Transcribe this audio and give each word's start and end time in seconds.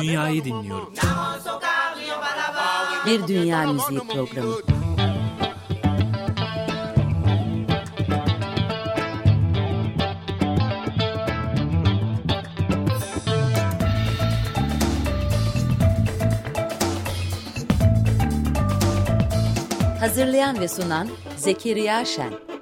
Dünyayı 0.00 0.44
dinliyorum. 0.44 0.92
Bir 3.06 3.26
Dünya 3.26 3.72
Müziği 3.72 4.00
Programı. 4.00 4.54
Hazırlayan 20.00 20.60
ve 20.60 20.68
sunan 20.68 21.08
Zekeriya 21.36 22.04
Şen. 22.04 22.55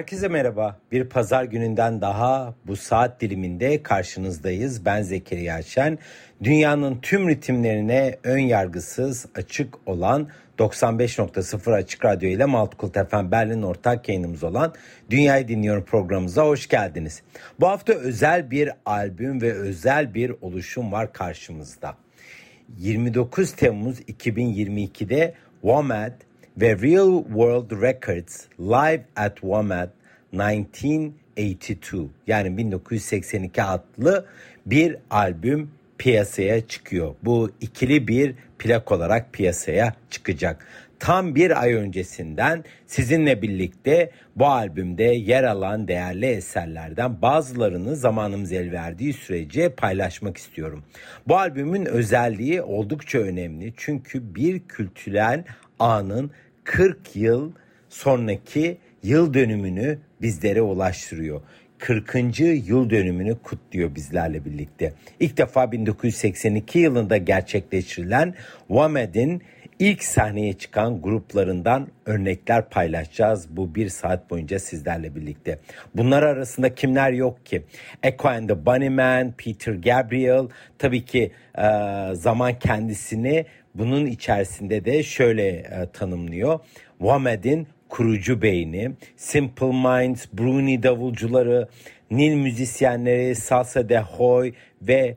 Herkese 0.00 0.28
merhaba. 0.28 0.78
Bir 0.92 1.04
pazar 1.04 1.44
gününden 1.44 2.00
daha 2.00 2.54
bu 2.66 2.76
saat 2.76 3.20
diliminde 3.20 3.82
karşınızdayız. 3.82 4.84
Ben 4.84 5.02
Zekeriya 5.02 5.62
Şen. 5.62 5.98
Dünyanın 6.42 6.98
tüm 7.02 7.28
ritimlerine 7.28 8.18
ön 8.24 8.38
yargısız, 8.38 9.26
açık 9.34 9.88
olan 9.88 10.28
95.0 10.58 11.74
Açık 11.74 12.04
Radyo 12.04 12.28
ile 12.28 12.44
Maltkult 12.44 12.94
FM 13.10 13.30
Berlin 13.30 13.62
ortak 13.62 14.08
yayınımız 14.08 14.44
olan 14.44 14.74
Dünyayı 15.10 15.48
Dinliyorum 15.48 15.84
programımıza 15.84 16.46
hoş 16.46 16.68
geldiniz. 16.68 17.22
Bu 17.60 17.68
hafta 17.68 17.92
özel 17.92 18.50
bir 18.50 18.70
albüm 18.86 19.42
ve 19.42 19.52
özel 19.52 20.14
bir 20.14 20.32
oluşum 20.40 20.92
var 20.92 21.12
karşımızda. 21.12 21.96
29 22.76 23.52
Temmuz 23.52 24.00
2022'de 24.00 25.34
WOMAD 25.60 26.12
ve 26.56 26.78
Real 26.78 27.24
World 27.24 27.82
Records 27.82 28.46
Live 28.58 29.04
at 29.16 29.34
WOMAD 29.40 29.99
1982 30.32 32.10
yani 32.26 32.56
1982 32.56 33.62
adlı 33.62 34.26
bir 34.66 34.96
albüm 35.10 35.70
piyasaya 35.98 36.66
çıkıyor. 36.66 37.14
Bu 37.22 37.50
ikili 37.60 38.08
bir 38.08 38.34
plak 38.58 38.92
olarak 38.92 39.32
piyasaya 39.32 39.94
çıkacak. 40.10 40.66
Tam 40.98 41.34
bir 41.34 41.62
ay 41.62 41.74
öncesinden 41.74 42.64
sizinle 42.86 43.42
birlikte 43.42 44.10
bu 44.36 44.46
albümde 44.46 45.04
yer 45.04 45.44
alan 45.44 45.88
değerli 45.88 46.26
eserlerden 46.26 47.22
bazılarını 47.22 47.96
zamanımız 47.96 48.52
el 48.52 48.72
verdiği 48.72 49.12
sürece 49.12 49.68
paylaşmak 49.68 50.36
istiyorum. 50.36 50.84
Bu 51.28 51.38
albümün 51.38 51.86
özelliği 51.86 52.62
oldukça 52.62 53.18
önemli 53.18 53.74
çünkü 53.76 54.34
bir 54.34 54.60
kültürel 54.60 55.44
anın 55.78 56.30
40 56.64 57.16
yıl 57.16 57.52
sonraki 57.88 58.78
yıl 59.02 59.34
dönümünü 59.34 59.98
bizlere 60.22 60.62
ulaştırıyor. 60.62 61.40
40. 61.78 62.40
yıl 62.40 62.90
dönümünü 62.90 63.38
kutluyor 63.42 63.94
bizlerle 63.94 64.44
birlikte. 64.44 64.92
İlk 65.20 65.36
defa 65.36 65.72
1982 65.72 66.78
yılında 66.78 67.16
gerçekleştirilen 67.16 68.34
WAMED'in 68.68 69.42
ilk 69.78 70.04
sahneye 70.04 70.52
çıkan 70.52 71.02
gruplarından 71.02 71.88
örnekler 72.06 72.68
paylaşacağız 72.70 73.56
bu 73.56 73.74
bir 73.74 73.88
saat 73.88 74.30
boyunca 74.30 74.58
sizlerle 74.58 75.14
birlikte. 75.14 75.58
Bunlar 75.94 76.22
arasında 76.22 76.74
kimler 76.74 77.12
yok 77.12 77.46
ki? 77.46 77.62
Echo 78.02 78.28
and 78.28 78.48
the 78.48 78.66
Bunnymen, 78.66 79.32
Peter 79.32 79.72
Gabriel, 79.72 80.48
tabii 80.78 81.04
ki 81.04 81.30
e, 81.58 81.64
zaman 82.14 82.58
kendisini 82.58 83.46
bunun 83.74 84.06
içerisinde 84.06 84.84
de 84.84 85.02
şöyle 85.02 85.48
e, 85.48 85.88
tanımlıyor. 85.92 86.60
WAMED'in 86.98 87.66
kurucu 87.90 88.42
beyni, 88.42 88.92
Simple 89.16 89.66
Minds, 89.66 90.26
Bruni 90.32 90.82
davulcuları, 90.82 91.68
Nil 92.10 92.34
müzisyenleri, 92.34 93.34
Salsa 93.34 93.88
de 93.88 94.00
Hoy 94.00 94.52
ve 94.82 95.16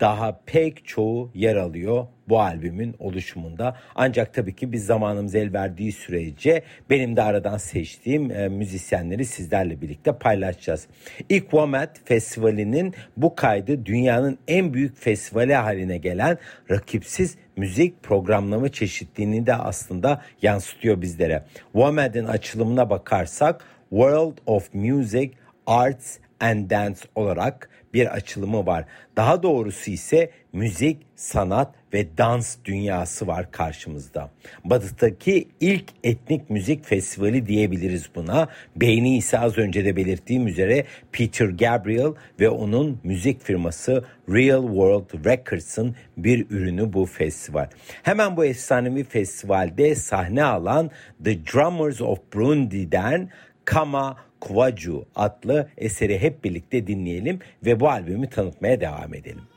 daha 0.00 0.40
pek 0.46 0.86
çoğu 0.86 1.30
yer 1.34 1.56
alıyor 1.56 2.06
bu 2.28 2.40
albümün 2.40 2.94
oluşumunda. 2.98 3.76
Ancak 3.94 4.34
tabii 4.34 4.56
ki 4.56 4.72
biz 4.72 4.86
zamanımız 4.86 5.34
el 5.34 5.52
verdiği 5.52 5.92
sürece 5.92 6.62
benim 6.90 7.16
de 7.16 7.22
aradan 7.22 7.56
seçtiğim 7.56 8.30
e, 8.30 8.48
müzisyenleri 8.48 9.24
sizlerle 9.24 9.80
birlikte 9.80 10.12
paylaşacağız. 10.12 10.86
İlk 11.28 11.42
WOMAD 11.42 11.96
Festivali'nin 12.04 12.94
bu 13.16 13.34
kaydı 13.34 13.86
dünyanın 13.86 14.38
en 14.48 14.74
büyük 14.74 14.96
festivali 14.96 15.54
haline 15.54 15.98
gelen 15.98 16.38
rakipsiz 16.70 17.36
müzik 17.56 18.02
programlama 18.02 18.68
çeşitliliğini 18.68 19.46
de 19.46 19.54
aslında 19.54 20.22
yansıtıyor 20.42 21.00
bizlere. 21.00 21.44
WOMAD'in 21.72 22.24
açılımına 22.24 22.90
bakarsak 22.90 23.64
World 23.90 24.38
of 24.46 24.74
Music, 24.74 25.30
Arts 25.66 26.18
and 26.40 26.70
Dance 26.70 27.00
olarak 27.14 27.70
bir 27.94 28.06
açılımı 28.06 28.66
var. 28.66 28.84
Daha 29.16 29.42
doğrusu 29.42 29.90
ise 29.90 30.30
müzik, 30.52 31.06
sanat 31.16 31.74
ve 31.94 32.18
dans 32.18 32.56
dünyası 32.64 33.26
var 33.26 33.50
karşımızda. 33.50 34.30
Batı'daki 34.64 35.48
ilk 35.60 35.84
etnik 36.04 36.50
müzik 36.50 36.84
festivali 36.84 37.46
diyebiliriz 37.46 38.10
buna. 38.14 38.48
Beyni 38.76 39.16
ise 39.16 39.38
az 39.38 39.58
önce 39.58 39.84
de 39.84 39.96
belirttiğim 39.96 40.46
üzere 40.46 40.84
Peter 41.12 41.46
Gabriel 41.46 42.12
ve 42.40 42.48
onun 42.48 43.00
müzik 43.04 43.42
firması 43.42 44.04
Real 44.28 44.62
World 44.62 45.24
Records'ın 45.24 45.96
bir 46.16 46.46
ürünü 46.50 46.92
bu 46.92 47.06
festival. 47.06 47.68
Hemen 48.02 48.36
bu 48.36 48.44
efsanevi 48.44 49.04
festivalde 49.04 49.94
sahne 49.94 50.44
alan 50.44 50.90
The 51.24 51.46
Drummers 51.46 52.00
of 52.00 52.18
Burundi'den 52.34 53.30
Kama 53.64 54.16
Kvaju 54.40 55.04
adlı 55.14 55.68
eseri 55.78 56.18
hep 56.18 56.44
birlikte 56.44 56.86
dinleyelim 56.86 57.38
ve 57.64 57.80
bu 57.80 57.88
albümü 57.88 58.30
tanıtmaya 58.30 58.80
devam 58.80 59.14
edelim. 59.14 59.53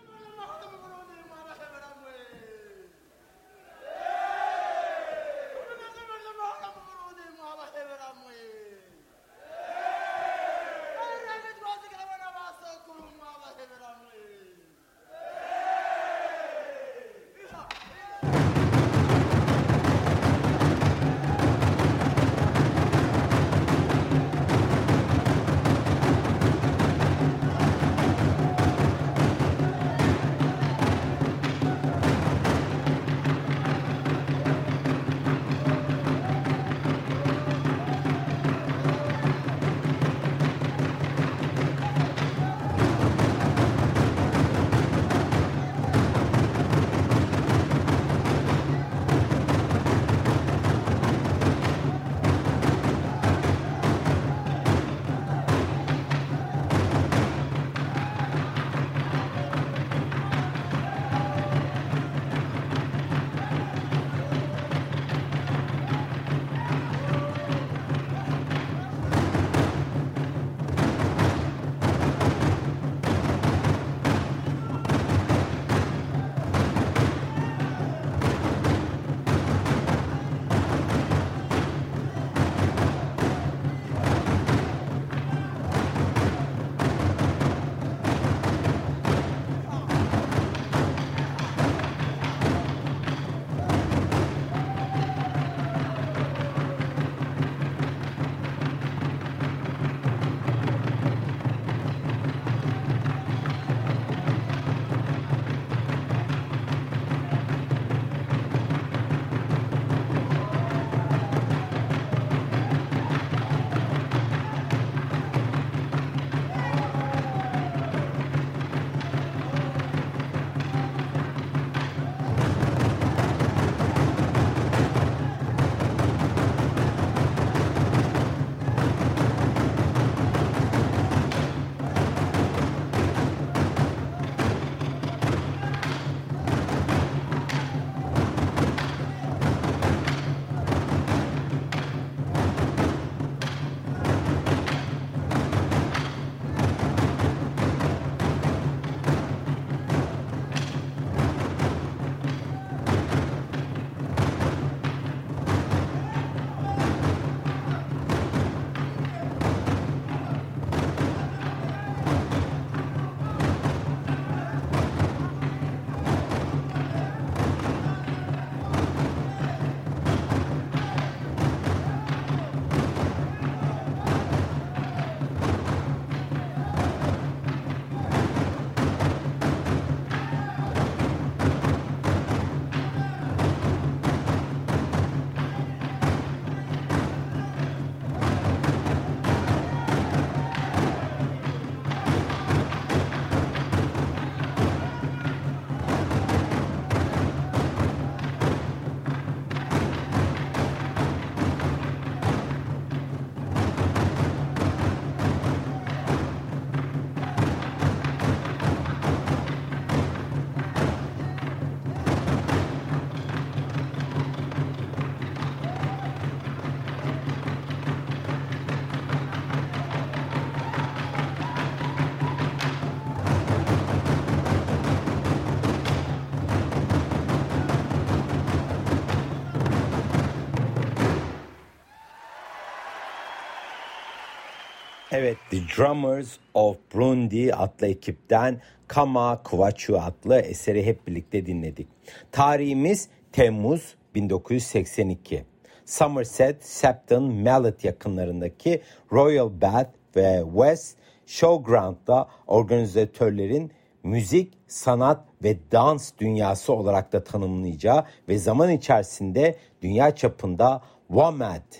The 235.57 235.63
Drummers 235.77 236.37
of 236.53 236.77
Burundi 236.93 237.53
adlı 237.53 237.87
ekipten 237.87 238.61
Kama 238.87 239.43
Kvachu 239.43 240.01
adlı 240.01 240.39
eseri 240.39 240.85
hep 240.85 241.07
birlikte 241.07 241.45
dinledik. 241.45 241.87
Tarihimiz 242.31 243.09
Temmuz 243.31 243.95
1982. 244.15 245.45
Somerset, 245.85 246.65
Septon, 246.65 247.33
Mallet 247.33 247.83
yakınlarındaki 247.83 248.81
Royal 249.11 249.61
Bath 249.61 249.89
ve 250.15 250.43
West 250.53 250.97
Showground'da 251.25 252.27
organizatörlerin 252.47 253.71
müzik, 254.03 254.53
sanat 254.67 255.25
ve 255.43 255.57
dans 255.71 256.11
dünyası 256.17 256.73
olarak 256.73 257.13
da 257.13 257.23
tanımlayacağı 257.23 258.05
ve 258.29 258.37
zaman 258.37 258.69
içerisinde 258.71 259.55
dünya 259.81 260.15
çapında 260.15 260.81
WAMAD 261.07 261.73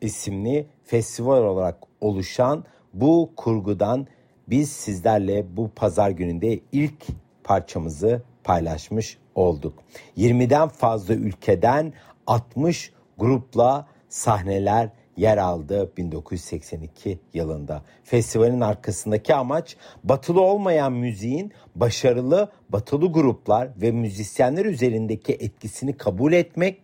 isimli 0.00 0.66
festival 0.84 1.42
olarak 1.42 1.76
oluşan 2.00 2.64
bu 2.92 3.32
kurgudan 3.36 4.06
biz 4.48 4.72
sizlerle 4.72 5.56
bu 5.56 5.70
pazar 5.76 6.10
gününde 6.10 6.60
ilk 6.72 7.06
parçamızı 7.44 8.22
paylaşmış 8.44 9.18
olduk. 9.34 9.78
20'den 10.18 10.68
fazla 10.68 11.14
ülkeden 11.14 11.92
60 12.26 12.92
grupla 13.18 13.86
sahneler 14.08 14.90
yer 15.16 15.38
aldı 15.38 15.92
1982 15.96 17.18
yılında. 17.34 17.82
Festivalin 18.04 18.60
arkasındaki 18.60 19.34
amaç 19.34 19.76
batılı 20.04 20.40
olmayan 20.40 20.92
müziğin 20.92 21.52
başarılı 21.74 22.52
batılı 22.68 23.12
gruplar 23.12 23.68
ve 23.76 23.90
müzisyenler 23.90 24.64
üzerindeki 24.64 25.32
etkisini 25.32 25.96
kabul 25.96 26.32
etmek 26.32 26.82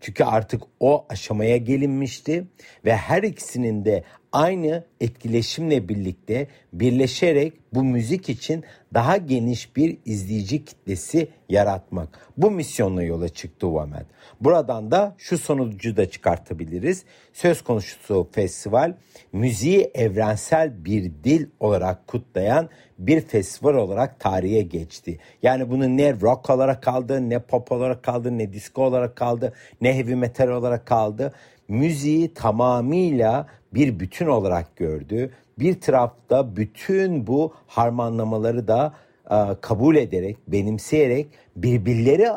çünkü 0.00 0.24
artık 0.24 0.62
o 0.80 1.06
aşamaya 1.08 1.56
gelinmişti 1.56 2.46
ve 2.84 2.96
her 2.96 3.22
ikisinin 3.22 3.84
de 3.84 4.04
aynı 4.32 4.84
etkileşimle 5.00 5.88
birlikte 5.88 6.46
birleşerek 6.72 7.52
bu 7.74 7.84
müzik 7.84 8.28
için 8.28 8.64
daha 8.94 9.16
geniş 9.16 9.76
bir 9.76 9.96
izleyici 10.04 10.64
kitlesi 10.64 11.28
yaratmak. 11.48 12.08
Bu 12.36 12.50
misyonla 12.50 13.02
yola 13.02 13.28
çıktı 13.28 13.74
Vamed. 13.74 14.06
Buradan 14.40 14.90
da 14.90 15.14
şu 15.18 15.38
sonucu 15.38 15.96
da 15.96 16.10
çıkartabiliriz. 16.10 17.04
Söz 17.32 17.62
konusu 17.62 18.28
festival 18.32 18.94
müziği 19.32 19.90
evrensel 19.94 20.84
bir 20.84 21.12
dil 21.24 21.46
olarak 21.60 22.06
kutlayan 22.06 22.68
bir 22.98 23.20
festival 23.20 23.74
olarak 23.74 24.20
tarihe 24.20 24.62
geçti. 24.62 25.18
Yani 25.42 25.70
bunu 25.70 25.96
ne 25.96 26.20
rock 26.20 26.50
olarak 26.50 26.82
kaldı, 26.82 27.30
ne 27.30 27.38
pop 27.38 27.72
olarak 27.72 28.02
kaldı, 28.02 28.38
ne 28.38 28.52
disco 28.52 28.82
olarak 28.82 29.16
kaldı, 29.16 29.52
ne 29.80 29.96
heavy 29.96 30.14
metal 30.14 30.48
olarak 30.48 30.86
kaldı. 30.86 31.32
Müziği 31.68 32.34
tamamıyla 32.34 33.46
bir 33.74 34.00
bütün 34.00 34.26
olarak 34.26 34.76
gördü. 34.76 35.30
Bir 35.58 35.80
tarafta 35.80 36.56
bütün 36.56 37.26
bu 37.26 37.54
harmanlamaları 37.66 38.68
da 38.68 38.94
e, 39.30 39.36
kabul 39.60 39.96
ederek, 39.96 40.36
benimseyerek 40.48 41.28
birbirleri 41.56 42.28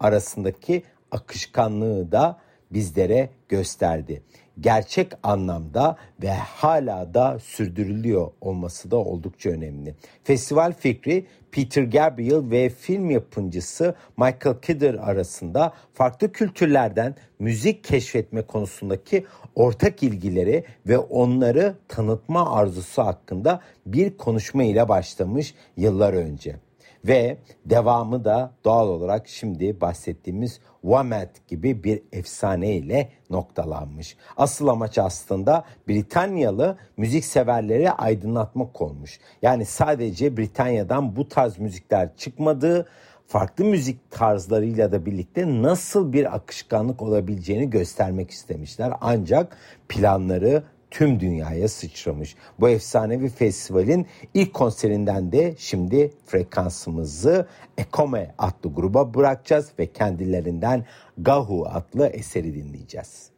arasındaki 0.00 0.82
akışkanlığı 1.10 2.12
da 2.12 2.38
bizlere 2.70 3.30
gösterdi. 3.48 4.22
Gerçek 4.60 5.12
anlamda 5.22 5.96
ve 6.22 6.30
hala 6.30 7.14
da 7.14 7.38
sürdürülüyor 7.38 8.30
olması 8.40 8.90
da 8.90 8.96
oldukça 8.96 9.50
önemli. 9.50 9.94
Festival 10.24 10.72
fikri 10.72 11.26
Peter 11.50 11.82
Gabriel 11.82 12.50
ve 12.50 12.68
film 12.68 13.10
yapımcısı 13.10 13.94
Michael 14.16 14.60
Kidder 14.62 14.94
arasında 14.94 15.72
farklı 15.94 16.32
kültürlerden 16.32 17.14
müzik 17.38 17.84
keşfetme 17.84 18.42
konusundaki 18.42 19.26
ortak 19.54 20.02
ilgileri 20.02 20.64
ve 20.86 20.98
onları 20.98 21.74
tanıtma 21.88 22.56
arzusu 22.56 23.02
hakkında 23.02 23.60
bir 23.86 24.16
konuşma 24.16 24.64
ile 24.64 24.88
başlamış 24.88 25.54
yıllar 25.76 26.12
önce. 26.12 26.65
Ve 27.08 27.38
devamı 27.64 28.24
da 28.24 28.50
doğal 28.64 28.88
olarak 28.88 29.28
şimdi 29.28 29.80
bahsettiğimiz 29.80 30.60
Wamet 30.82 31.48
gibi 31.48 31.84
bir 31.84 32.02
efsane 32.12 32.76
ile 32.76 33.08
noktalanmış. 33.30 34.16
Asıl 34.36 34.68
amaç 34.68 34.98
aslında 34.98 35.64
Britanyalı 35.88 36.76
müzik 36.96 37.24
severleri 37.24 37.90
aydınlatmak 37.90 38.80
olmuş. 38.80 39.20
Yani 39.42 39.64
sadece 39.64 40.36
Britanya'dan 40.36 41.16
bu 41.16 41.28
tarz 41.28 41.58
müzikler 41.58 42.16
çıkmadığı, 42.16 42.86
farklı 43.26 43.64
müzik 43.64 44.10
tarzlarıyla 44.10 44.92
da 44.92 45.06
birlikte 45.06 45.62
nasıl 45.62 46.12
bir 46.12 46.34
akışkanlık 46.34 47.02
olabileceğini 47.02 47.70
göstermek 47.70 48.30
istemişler. 48.30 48.92
Ancak 49.00 49.56
planları 49.88 50.62
tüm 50.96 51.20
dünyaya 51.20 51.68
sıçramış. 51.68 52.36
Bu 52.60 52.68
efsanevi 52.68 53.28
festivalin 53.28 54.06
ilk 54.34 54.54
konserinden 54.54 55.32
de 55.32 55.54
şimdi 55.58 56.12
frekansımızı 56.26 57.46
Ekome 57.78 58.34
adlı 58.38 58.74
gruba 58.74 59.14
bırakacağız 59.14 59.72
ve 59.78 59.86
kendilerinden 59.86 60.84
Gahu 61.18 61.66
adlı 61.66 62.06
eseri 62.06 62.54
dinleyeceğiz. 62.54 63.35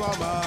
Obama. 0.00 0.39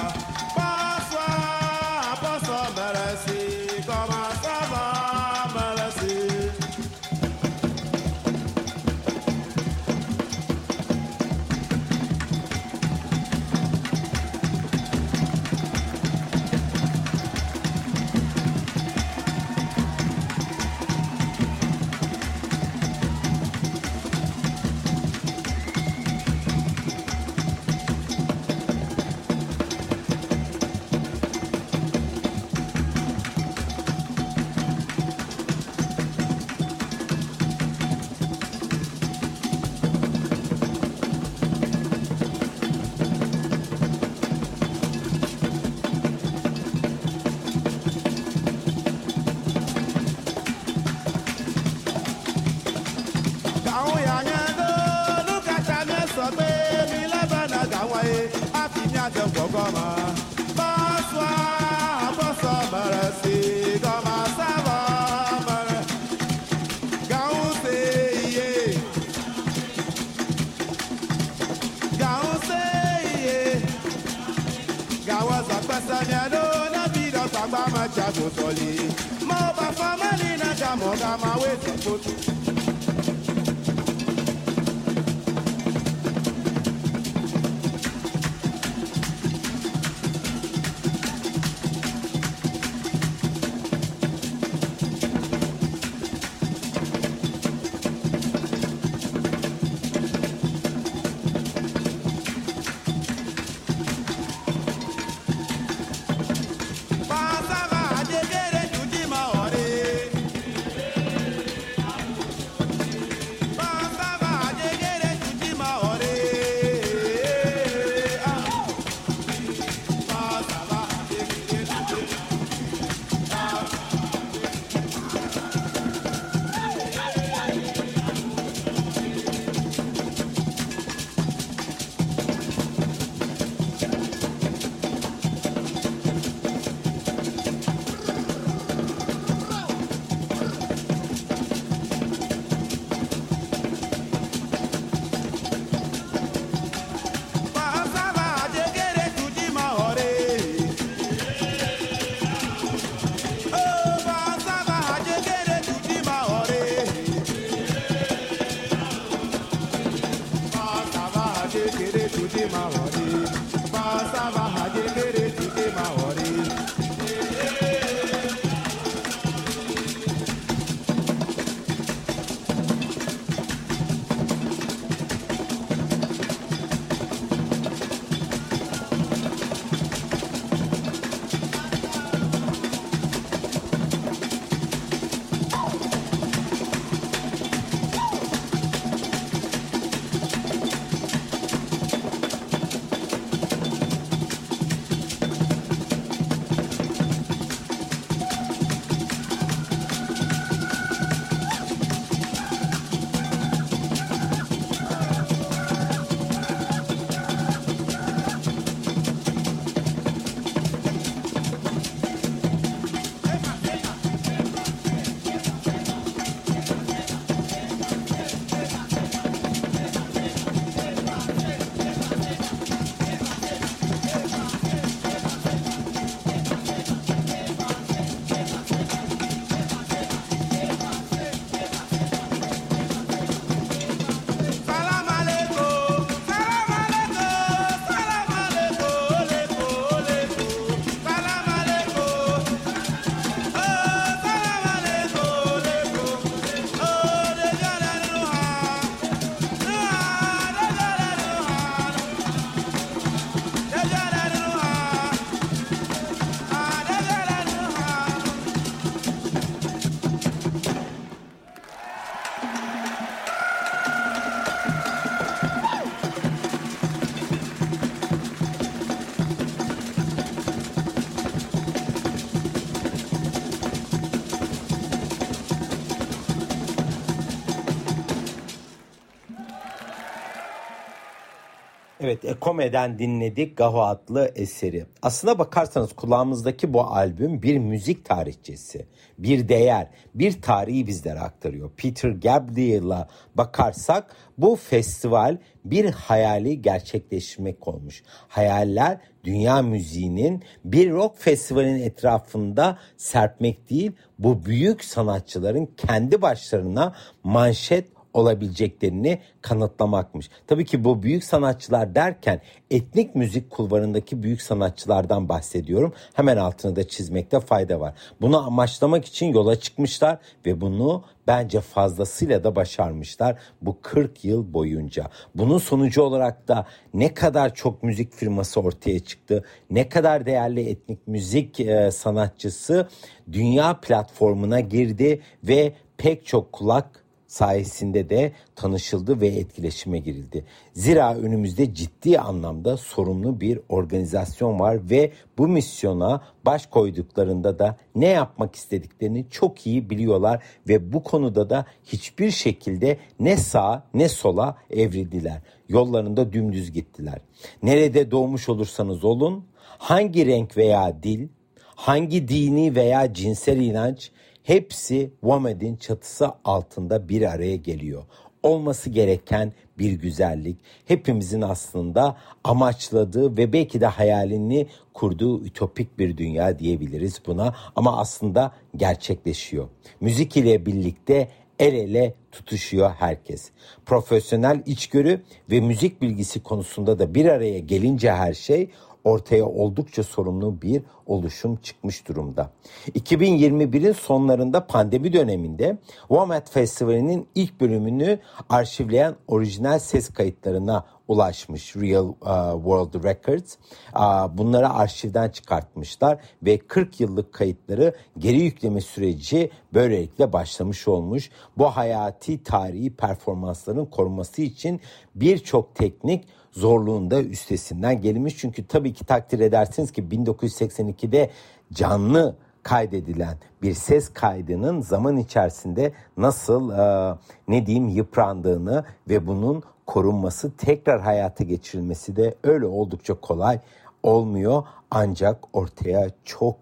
Evet, 282.14 282.24
Ekome'den 282.24 282.98
dinledik 282.98 283.56
Gaho 283.56 283.82
adlı 283.82 284.32
eseri. 284.36 284.86
Aslına 285.02 285.38
bakarsanız 285.38 285.92
kulağımızdaki 285.92 286.72
bu 286.72 286.82
albüm 286.82 287.42
bir 287.42 287.58
müzik 287.58 288.04
tarihçesi, 288.04 288.86
bir 289.18 289.48
değer, 289.48 289.90
bir 290.14 290.42
tarihi 290.42 290.86
bizlere 290.86 291.20
aktarıyor. 291.20 291.70
Peter 291.76 292.10
Gabriel'a 292.10 293.08
bakarsak 293.34 294.16
bu 294.38 294.56
festival 294.56 295.38
bir 295.64 295.90
hayali 295.90 296.62
gerçekleştirmek 296.62 297.68
olmuş. 297.68 298.02
Hayaller 298.28 298.98
dünya 299.24 299.62
müziğinin 299.62 300.42
bir 300.64 300.90
rock 300.90 301.18
festivalinin 301.18 301.82
etrafında 301.82 302.78
serpmek 302.96 303.70
değil, 303.70 303.92
bu 304.18 304.44
büyük 304.44 304.84
sanatçıların 304.84 305.68
kendi 305.76 306.22
başlarına 306.22 306.94
manşet 307.24 307.93
olabileceklerini 308.14 309.18
kanıtlamakmış. 309.42 310.30
Tabii 310.46 310.64
ki 310.64 310.84
bu 310.84 311.02
büyük 311.02 311.24
sanatçılar 311.24 311.94
derken 311.94 312.40
etnik 312.70 313.14
müzik 313.14 313.50
kulvarındaki 313.50 314.22
büyük 314.22 314.42
sanatçılardan 314.42 315.28
bahsediyorum. 315.28 315.92
Hemen 316.14 316.36
altını 316.36 316.76
da 316.76 316.88
çizmekte 316.88 317.40
fayda 317.40 317.80
var. 317.80 317.94
Bunu 318.20 318.46
amaçlamak 318.46 319.04
için 319.04 319.26
yola 319.26 319.56
çıkmışlar 319.56 320.18
ve 320.46 320.60
bunu 320.60 321.04
bence 321.26 321.60
fazlasıyla 321.60 322.44
da 322.44 322.56
başarmışlar 322.56 323.38
bu 323.62 323.78
40 323.82 324.24
yıl 324.24 324.52
boyunca. 324.52 325.10
Bunun 325.34 325.58
sonucu 325.58 326.02
olarak 326.02 326.48
da 326.48 326.66
ne 326.94 327.14
kadar 327.14 327.54
çok 327.54 327.82
müzik 327.82 328.14
firması 328.14 328.60
ortaya 328.60 329.00
çıktı, 329.00 329.44
ne 329.70 329.88
kadar 329.88 330.26
değerli 330.26 330.68
etnik 330.68 331.08
müzik 331.08 331.60
e, 331.60 331.90
sanatçısı 331.90 332.88
dünya 333.32 333.80
platformuna 333.80 334.60
girdi 334.60 335.22
ve 335.44 335.72
pek 335.96 336.26
çok 336.26 336.52
kulak 336.52 337.03
sayesinde 337.34 338.10
de 338.10 338.32
tanışıldı 338.56 339.20
ve 339.20 339.26
etkileşime 339.26 339.98
girildi. 339.98 340.44
Zira 340.72 341.14
önümüzde 341.14 341.74
ciddi 341.74 342.18
anlamda 342.18 342.76
sorumlu 342.76 343.40
bir 343.40 343.60
organizasyon 343.68 344.60
var 344.60 344.90
ve 344.90 345.12
bu 345.38 345.48
misyona 345.48 346.22
baş 346.46 346.66
koyduklarında 346.66 347.58
da 347.58 347.76
ne 347.94 348.06
yapmak 348.06 348.56
istediklerini 348.56 349.26
çok 349.30 349.66
iyi 349.66 349.90
biliyorlar 349.90 350.42
ve 350.68 350.92
bu 350.92 351.02
konuda 351.02 351.50
da 351.50 351.66
hiçbir 351.84 352.30
şekilde 352.30 352.98
ne 353.20 353.36
sağa 353.36 353.86
ne 353.94 354.08
sola 354.08 354.56
evrildiler. 354.70 355.40
Yollarında 355.68 356.32
dümdüz 356.32 356.72
gittiler. 356.72 357.18
Nerede 357.62 358.10
doğmuş 358.10 358.48
olursanız 358.48 359.04
olun, 359.04 359.44
hangi 359.64 360.26
renk 360.26 360.56
veya 360.56 361.02
dil, 361.02 361.28
hangi 361.64 362.28
dini 362.28 362.74
veya 362.74 363.14
cinsel 363.14 363.56
inanç 363.56 364.10
hepsi 364.44 365.10
WOMED'in 365.20 365.76
çatısı 365.76 366.32
altında 366.44 367.08
bir 367.08 367.22
araya 367.32 367.56
geliyor. 367.56 368.04
olması 368.42 368.90
gereken 368.90 369.52
bir 369.78 369.92
güzellik. 369.92 370.56
Hepimizin 370.84 371.40
aslında 371.40 372.16
amaçladığı 372.44 373.36
ve 373.36 373.52
belki 373.52 373.80
de 373.80 373.86
hayalini 373.86 374.66
kurduğu 374.94 375.44
ütopik 375.44 375.98
bir 375.98 376.16
dünya 376.16 376.58
diyebiliriz 376.58 377.20
buna 377.26 377.54
ama 377.76 377.98
aslında 377.98 378.52
gerçekleşiyor. 378.76 379.68
Müzik 380.00 380.36
ile 380.36 380.66
birlikte 380.66 381.28
el 381.58 381.74
ele 381.74 382.14
tutuşuyor 382.32 382.90
herkes. 382.98 383.50
Profesyonel 383.86 384.62
içgörü 384.66 385.22
ve 385.50 385.60
müzik 385.60 386.02
bilgisi 386.02 386.42
konusunda 386.42 386.98
da 386.98 387.14
bir 387.14 387.26
araya 387.26 387.58
gelince 387.58 388.12
her 388.12 388.34
şey 388.34 388.70
ortaya 389.04 389.46
oldukça 389.46 390.02
sorumlu 390.02 390.62
bir 390.62 390.82
oluşum 391.06 391.56
çıkmış 391.56 392.08
durumda. 392.08 392.50
2021'in 392.88 393.92
sonlarında 393.92 394.66
pandemi 394.66 395.12
döneminde 395.12 395.78
WOMAD 396.08 396.50
Festivali'nin 396.50 397.28
ilk 397.34 397.60
bölümünü 397.60 398.18
arşivleyen 398.48 399.14
orijinal 399.28 399.78
ses 399.78 400.08
kayıtlarına 400.08 400.84
ulaşmış 401.08 401.76
Real 401.76 402.08
uh, 402.08 402.52
World 402.54 403.04
Records. 403.04 403.56
Uh, 403.96 404.38
bunları 404.38 404.70
arşivden 404.70 405.28
çıkartmışlar 405.28 406.18
ve 406.42 406.58
40 406.58 407.00
yıllık 407.00 407.32
kayıtları 407.32 407.94
geri 408.18 408.40
yükleme 408.40 408.80
süreci 408.80 409.50
böylelikle 409.74 410.32
başlamış 410.32 410.88
olmuş. 410.88 411.30
Bu 411.58 411.66
hayati 411.66 412.42
tarihi 412.42 412.96
performansların 412.96 413.86
korunması 413.86 414.42
için 414.42 414.80
birçok 415.14 415.74
teknik 415.74 416.24
zorluğunda 416.54 417.22
üstesinden 417.22 418.00
gelmiş. 418.00 418.36
Çünkü 418.38 418.66
tabii 418.66 418.92
ki 418.92 419.04
takdir 419.04 419.40
edersiniz 419.40 419.92
ki 419.92 420.02
1982'de 420.02 421.30
canlı 421.72 422.36
kaydedilen 422.62 423.36
bir 423.62 423.74
ses 423.74 424.08
kaydının 424.08 424.80
zaman 424.80 425.16
içerisinde 425.16 425.92
nasıl 426.16 426.70
e, 426.70 427.16
ne 427.48 427.66
diyeyim 427.66 427.88
yıprandığını 427.88 428.84
ve 429.08 429.26
bunun 429.26 429.62
korunması 429.86 430.56
tekrar 430.56 431.00
hayata 431.00 431.44
geçirilmesi 431.44 432.16
de 432.16 432.34
öyle 432.44 432.66
oldukça 432.66 433.14
kolay 433.14 433.60
olmuyor 434.02 434.62
ancak 434.90 435.56
ortaya 435.56 436.10
çok 436.24 436.56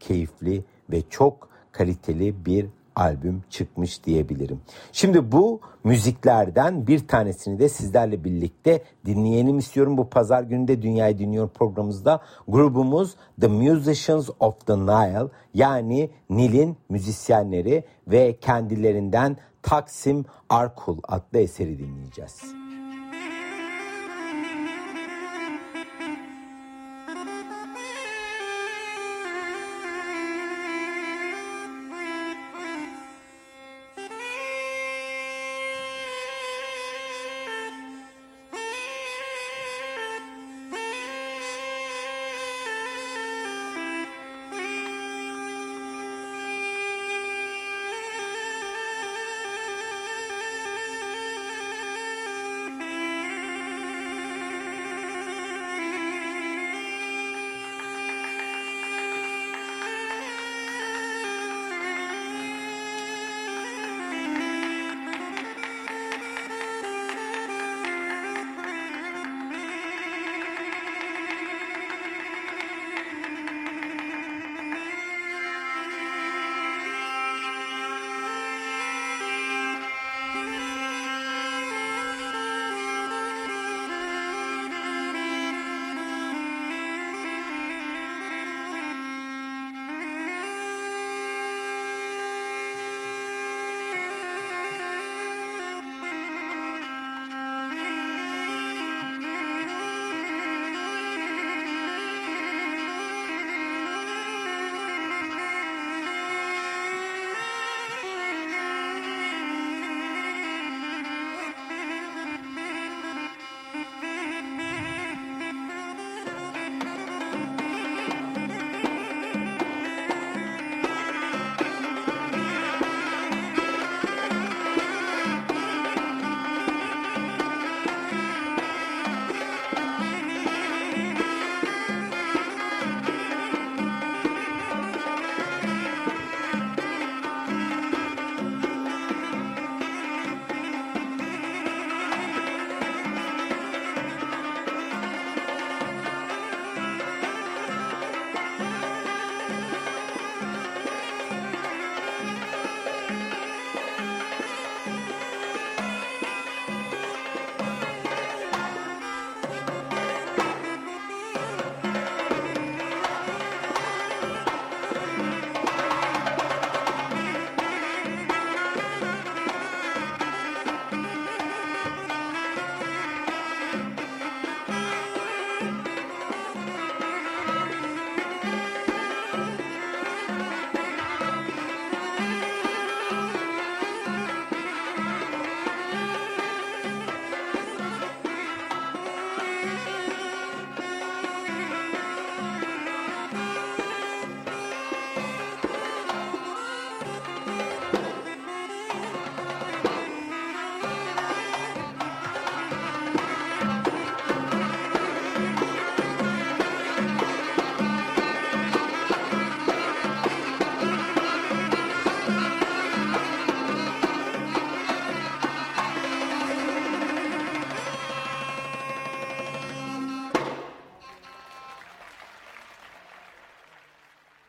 keyifli 0.00 0.64
ve 0.90 1.02
çok 1.10 1.48
kaliteli 1.72 2.46
bir 2.46 2.66
albüm 2.96 3.42
çıkmış 3.50 4.04
diyebilirim. 4.04 4.60
Şimdi 4.92 5.32
bu 5.32 5.60
müziklerden 5.84 6.86
bir 6.86 7.08
tanesini 7.08 7.58
de 7.58 7.68
sizlerle 7.68 8.24
birlikte 8.24 8.82
dinleyelim 9.06 9.58
istiyorum. 9.58 9.96
Bu 9.96 10.10
pazar 10.10 10.42
günü 10.42 10.82
Dünyayı 10.82 11.18
Dinliyor 11.18 11.48
programımızda 11.48 12.20
grubumuz 12.48 13.14
The 13.40 13.46
Musicians 13.46 14.30
of 14.40 14.66
the 14.66 14.78
Nile 14.78 15.28
yani 15.54 16.10
Nil'in 16.30 16.76
müzisyenleri 16.88 17.84
ve 18.08 18.36
kendilerinden 18.40 19.36
Taksim 19.62 20.24
Arkul 20.48 20.98
adlı 21.08 21.38
eseri 21.38 21.78
dinleyeceğiz. 21.78 22.65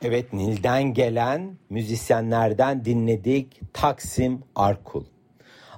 Evet 0.09 0.33
Nil'den 0.33 0.93
gelen 0.93 1.57
müzisyenlerden 1.69 2.85
dinledik 2.85 3.61
Taksim 3.73 4.43
Arkul. 4.55 5.03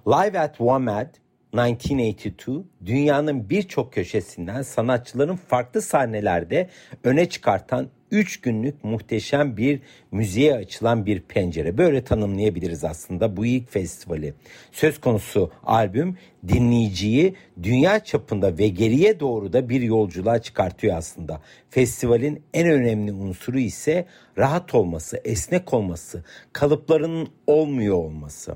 Live 0.07 0.39
at 0.39 0.57
WOMAD 0.57 1.15
1982 1.53 2.63
dünyanın 2.85 3.49
birçok 3.49 3.93
köşesinden 3.93 4.61
sanatçıların 4.61 5.35
farklı 5.35 5.81
sahnelerde 5.81 6.69
öne 7.03 7.29
çıkartan 7.29 7.89
3 8.11 8.41
günlük 8.41 8.83
muhteşem 8.83 9.57
bir 9.57 9.79
müziğe 10.11 10.55
açılan 10.55 11.05
bir 11.05 11.21
pencere. 11.21 11.77
Böyle 11.77 12.03
tanımlayabiliriz 12.03 12.83
aslında 12.83 13.37
bu 13.37 13.45
ilk 13.45 13.71
festivali. 13.71 14.33
Söz 14.71 15.01
konusu 15.01 15.51
albüm 15.63 16.17
dinleyiciyi 16.47 17.35
dünya 17.63 18.03
çapında 18.03 18.57
ve 18.57 18.67
geriye 18.67 19.19
doğru 19.19 19.53
da 19.53 19.69
bir 19.69 19.81
yolculuğa 19.81 20.41
çıkartıyor 20.41 20.97
aslında. 20.97 21.41
Festivalin 21.69 22.43
en 22.53 22.69
önemli 22.69 23.11
unsuru 23.11 23.59
ise 23.59 24.05
rahat 24.37 24.75
olması, 24.75 25.21
esnek 25.23 25.73
olması, 25.73 26.23
kalıplarının 26.53 27.27
olmuyor 27.47 27.95
olması. 27.95 28.55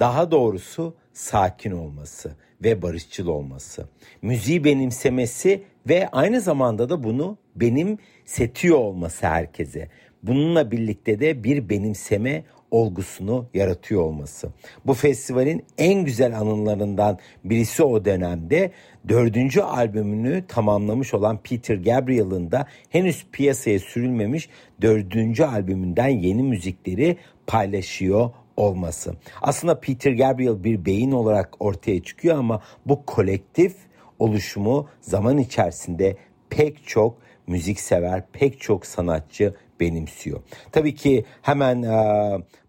Daha 0.00 0.30
doğrusu 0.30 0.94
sakin 1.14 1.70
olması 1.70 2.36
ve 2.64 2.82
barışçıl 2.82 3.26
olması. 3.26 3.88
Müziği 4.22 4.64
benimsemesi 4.64 5.62
ve 5.88 6.08
aynı 6.08 6.40
zamanda 6.40 6.88
da 6.88 7.02
bunu 7.02 7.38
benim 7.56 7.98
setiyor 8.24 8.78
olması 8.78 9.26
herkese. 9.26 9.88
Bununla 10.22 10.70
birlikte 10.70 11.20
de 11.20 11.44
bir 11.44 11.68
benimseme 11.68 12.44
olgusunu 12.70 13.46
yaratıyor 13.54 14.02
olması. 14.02 14.48
Bu 14.86 14.94
festivalin 14.94 15.64
en 15.78 16.04
güzel 16.04 16.38
anılarından 16.38 17.18
birisi 17.44 17.82
o 17.82 18.04
dönemde 18.04 18.70
dördüncü 19.08 19.60
albümünü 19.60 20.44
tamamlamış 20.48 21.14
olan 21.14 21.42
Peter 21.42 21.76
Gabriel'ın 21.76 22.50
da 22.50 22.66
henüz 22.88 23.26
piyasaya 23.32 23.78
sürülmemiş 23.78 24.48
dördüncü 24.82 25.44
albümünden 25.44 26.08
yeni 26.08 26.42
müzikleri 26.42 27.16
paylaşıyor 27.46 28.30
olması. 28.56 29.14
Aslında 29.42 29.80
Peter 29.80 30.12
Gabriel 30.12 30.64
bir 30.64 30.84
beyin 30.84 31.12
olarak 31.12 31.54
ortaya 31.60 32.02
çıkıyor 32.02 32.38
ama 32.38 32.62
bu 32.86 33.06
kolektif 33.06 33.76
oluşumu 34.18 34.88
zaman 35.00 35.38
içerisinde 35.38 36.16
pek 36.50 36.86
çok 36.86 37.18
müziksever, 37.46 38.22
pek 38.32 38.60
çok 38.60 38.86
sanatçı 38.86 39.54
benimsiyor. 39.80 40.40
Tabii 40.72 40.94
ki 40.94 41.24
hemen 41.42 41.82
e, 41.82 41.98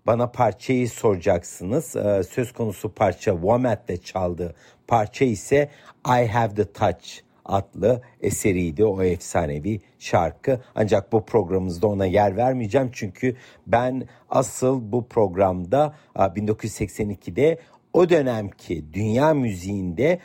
bana 0.08 0.32
parçayı 0.32 0.90
soracaksınız. 0.90 1.96
E, 1.96 2.24
söz 2.24 2.54
konusu 2.54 2.94
parça 2.94 3.32
Womad'de 3.32 3.98
çaldığı 3.98 4.56
parça 4.88 5.26
ise 5.26 5.70
I 6.08 6.28
Have 6.28 6.56
The 6.56 6.72
Touch 6.72 7.25
adlı 7.46 8.02
eseriydi 8.22 8.86
o 8.86 9.04
efsanevi 9.04 9.82
şarkı. 10.00 10.62
Ancak 10.76 11.12
bu 11.12 11.26
programımızda 11.26 11.88
ona 11.88 12.06
yer 12.06 12.38
vermeyeceğim 12.38 12.90
çünkü 12.94 13.36
ben 13.68 14.08
asıl 14.30 14.92
bu 14.92 15.08
programda 15.08 15.96
1982'de 16.16 17.60
o 17.94 18.10
dönemki 18.10 18.94
dünya 18.94 19.34
müziğinde 19.34 20.20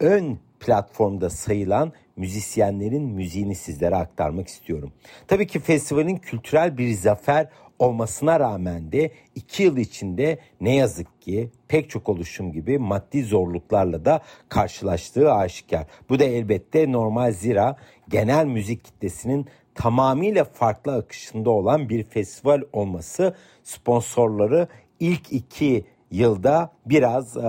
ön 0.00 0.38
platformda 0.60 1.30
sayılan 1.30 1.92
müzisyenlerin 2.16 3.02
müziğini 3.02 3.54
sizlere 3.54 3.96
aktarmak 3.96 4.48
istiyorum. 4.48 4.92
Tabii 5.28 5.46
ki 5.46 5.60
festivalin 5.60 6.16
kültürel 6.16 6.78
bir 6.78 6.92
zafer 6.92 7.48
olmasına 7.78 8.40
rağmen 8.40 8.92
de 8.92 9.10
iki 9.34 9.62
yıl 9.62 9.76
içinde 9.76 10.38
ne 10.60 10.74
yazık 10.74 11.22
ki 11.22 11.50
pek 11.68 11.90
çok 11.90 12.08
oluşum 12.08 12.52
gibi 12.52 12.78
maddi 12.78 13.24
zorluklarla 13.24 14.04
da 14.04 14.20
karşılaştığı 14.48 15.32
aşikar. 15.32 15.86
Bu 16.08 16.18
da 16.18 16.24
elbette 16.24 16.92
normal 16.92 17.32
zira 17.32 17.76
genel 18.08 18.46
müzik 18.46 18.84
kitlesinin 18.84 19.46
tamamıyla 19.74 20.44
farklı 20.44 20.94
akışında 20.94 21.50
olan 21.50 21.88
bir 21.88 22.04
festival 22.04 22.62
olması 22.72 23.34
sponsorları 23.62 24.68
ilk 25.00 25.32
iki 25.32 25.84
yılda 26.10 26.72
biraz 26.86 27.36
e, 27.36 27.42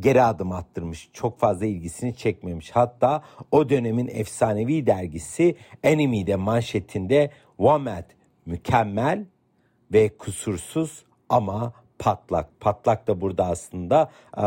geri 0.00 0.22
adım 0.22 0.52
attırmış. 0.52 1.08
Çok 1.12 1.38
fazla 1.38 1.66
ilgisini 1.66 2.16
çekmemiş. 2.16 2.70
Hatta 2.70 3.22
o 3.50 3.68
dönemin 3.68 4.08
efsanevi 4.08 4.86
dergisi 4.86 5.56
Enemy'de 5.82 6.36
manşetinde 6.36 7.30
WOMAD 7.56 8.15
mükemmel 8.46 9.24
ve 9.92 10.16
kusursuz 10.16 11.04
ama 11.28 11.72
patlak. 11.98 12.60
Patlak 12.60 13.06
da 13.06 13.20
burada 13.20 13.46
aslında 13.46 14.10
e, 14.38 14.44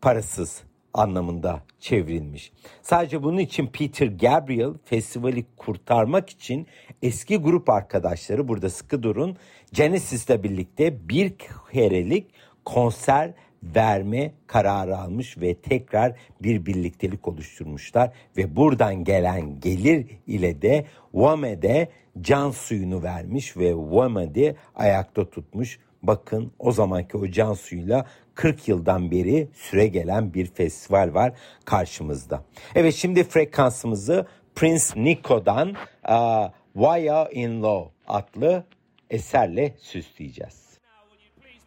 parasız 0.00 0.62
anlamında 0.94 1.62
çevrilmiş. 1.80 2.52
Sadece 2.82 3.22
bunun 3.22 3.38
için 3.38 3.66
Peter 3.66 4.06
Gabriel 4.06 4.72
festivali 4.84 5.44
kurtarmak 5.56 6.30
için 6.30 6.66
eski 7.02 7.36
grup 7.36 7.70
arkadaşları 7.70 8.48
burada 8.48 8.70
sıkı 8.70 9.02
durun 9.02 9.36
Genesis'le 9.72 10.42
birlikte 10.42 11.08
bir 11.08 11.34
kerelik 11.72 12.30
konser 12.64 13.34
verme 13.74 14.32
kararı 14.46 14.98
almış 14.98 15.38
ve 15.38 15.54
tekrar 15.54 16.12
bir 16.42 16.66
birliktelik 16.66 17.28
oluşturmuşlar 17.28 18.10
ve 18.36 18.56
buradan 18.56 19.04
gelen 19.04 19.60
gelir 19.60 20.06
ile 20.26 20.62
de 20.62 20.84
Wame'de 21.12 21.88
can 22.20 22.50
suyunu 22.50 23.02
vermiş 23.02 23.56
ve 23.56 23.74
Wame'de 23.90 24.56
ayakta 24.74 25.30
tutmuş. 25.30 25.78
Bakın 26.02 26.52
o 26.58 26.72
zamanki 26.72 27.16
o 27.16 27.28
can 27.28 27.54
suyuyla 27.54 28.06
40 28.34 28.68
yıldan 28.68 29.10
beri 29.10 29.48
süre 29.54 29.86
gelen 29.86 30.34
bir 30.34 30.46
festival 30.46 31.14
var 31.14 31.32
karşımızda. 31.64 32.44
Evet 32.74 32.94
şimdi 32.94 33.24
frekansımızı 33.24 34.26
Prince 34.54 34.84
Nico'dan 34.96 35.74
uh, 36.08 36.48
Why 36.74 37.10
Are 37.10 37.32
In 37.32 37.62
Law 37.62 37.90
adlı 38.06 38.64
eserle 39.10 39.74
süsleyeceğiz. 39.78 40.64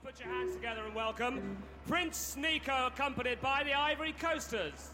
Put 0.03 1.76
Prince 1.87 2.17
Sneaker, 2.17 2.87
accompanied 2.87 3.39
by 3.41 3.63
the 3.63 3.73
Ivory 3.73 4.13
Coasters. 4.19 4.89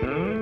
Hmm? 0.00 0.41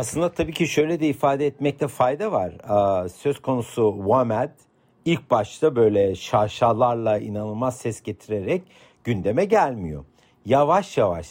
Aslında 0.00 0.32
tabii 0.32 0.52
ki 0.52 0.68
şöyle 0.68 1.00
de 1.00 1.08
ifade 1.08 1.46
etmekte 1.46 1.88
fayda 1.88 2.32
var. 2.32 2.52
Söz 3.08 3.42
konusu 3.42 3.94
WAMED 3.98 4.50
ilk 5.04 5.30
başta 5.30 5.76
böyle 5.76 6.14
şaşalarla 6.14 7.18
inanılmaz 7.18 7.76
ses 7.76 8.02
getirerek 8.02 8.62
gündeme 9.04 9.44
gelmiyor. 9.44 10.04
Yavaş 10.44 10.98
yavaş 10.98 11.26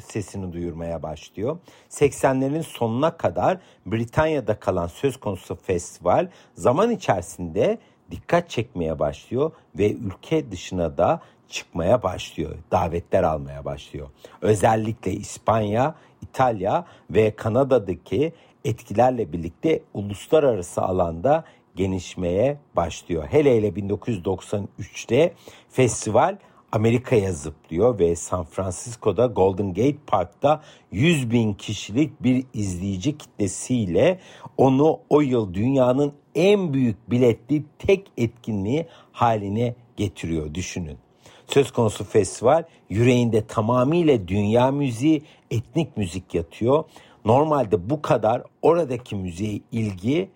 sesini 0.00 0.52
duyurmaya 0.52 1.02
başlıyor. 1.02 1.58
80'lerin 1.90 2.62
sonuna 2.62 3.16
kadar 3.16 3.58
Britanya'da 3.86 4.60
kalan 4.60 4.86
söz 4.86 5.16
konusu 5.16 5.54
festival 5.54 6.28
zaman 6.54 6.90
içerisinde 6.90 7.78
dikkat 8.10 8.50
çekmeye 8.50 8.98
başlıyor 8.98 9.52
ve 9.78 9.92
ülke 9.92 10.50
dışına 10.50 10.98
da 10.98 11.20
çıkmaya 11.48 12.02
başlıyor. 12.02 12.56
Davetler 12.70 13.22
almaya 13.22 13.64
başlıyor. 13.64 14.08
Özellikle 14.40 15.12
İspanya, 15.12 15.94
İtalya 16.34 16.84
ve 17.10 17.30
Kanada'daki 17.30 18.32
etkilerle 18.64 19.32
birlikte 19.32 19.82
uluslararası 19.94 20.82
alanda 20.82 21.44
genişmeye 21.76 22.58
başlıyor. 22.76 23.24
Hele 23.30 23.56
hele 23.56 23.68
1993'te 23.68 25.34
festival 25.70 26.36
Amerika'ya 26.72 27.32
zıplıyor 27.32 27.98
ve 27.98 28.16
San 28.16 28.44
Francisco'da 28.44 29.26
Golden 29.26 29.74
Gate 29.74 29.96
Park'ta 30.06 30.62
100 30.92 31.30
bin 31.30 31.54
kişilik 31.54 32.22
bir 32.22 32.44
izleyici 32.54 33.18
kitlesiyle 33.18 34.20
onu 34.56 35.00
o 35.10 35.20
yıl 35.20 35.54
dünyanın 35.54 36.12
en 36.34 36.74
büyük 36.74 37.10
biletli 37.10 37.64
tek 37.78 38.06
etkinliği 38.16 38.86
haline 39.12 39.74
getiriyor 39.96 40.54
düşünün. 40.54 40.98
Söz 41.46 41.70
konusu 41.70 42.04
festival 42.04 42.64
yüreğinde 42.88 43.46
tamamıyla 43.46 44.28
dünya 44.28 44.70
müziği, 44.70 45.22
etnik 45.50 45.96
müzik 45.96 46.34
yatıyor. 46.34 46.84
Normalde 47.24 47.90
bu 47.90 48.02
kadar 48.02 48.42
oradaki 48.62 49.16
müziğe 49.16 49.60
ilgi 49.72 50.28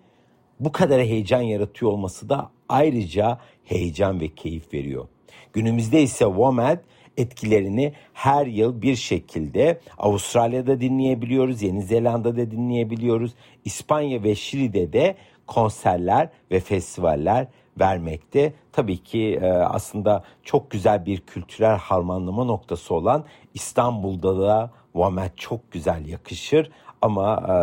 bu 0.59 0.71
kadar 0.71 1.01
heyecan 1.01 1.41
yaratıyor 1.41 1.91
olması 1.91 2.29
da 2.29 2.49
ayrıca 2.69 3.39
heyecan 3.63 4.19
ve 4.21 4.27
keyif 4.27 4.73
veriyor. 4.73 5.07
Günümüzde 5.53 6.01
ise 6.01 6.25
WOMAD 6.25 6.77
etkilerini 7.17 7.93
her 8.13 8.45
yıl 8.45 8.81
bir 8.81 8.95
şekilde 8.95 9.79
Avustralya'da 9.97 10.81
dinleyebiliyoruz, 10.81 11.61
Yeni 11.61 11.81
Zelanda'da 11.81 12.51
dinleyebiliyoruz, 12.51 13.31
İspanya 13.65 14.23
ve 14.23 14.35
Şili'de 14.35 14.93
de 14.93 15.15
konserler 15.47 16.29
ve 16.51 16.59
festivaller 16.59 17.47
vermekte. 17.79 18.53
Tabii 18.71 19.03
ki 19.03 19.39
e, 19.41 19.51
aslında 19.51 20.23
çok 20.43 20.71
güzel 20.71 21.05
bir 21.05 21.21
kültürel 21.21 21.77
harmanlama 21.77 22.43
noktası 22.43 22.95
olan 22.95 23.23
İstanbul'da 23.53 24.39
da 24.39 24.71
WOMAD 24.93 25.35
çok 25.35 25.71
güzel 25.71 26.05
yakışır 26.05 26.71
ama 27.01 27.45
e, 27.47 27.55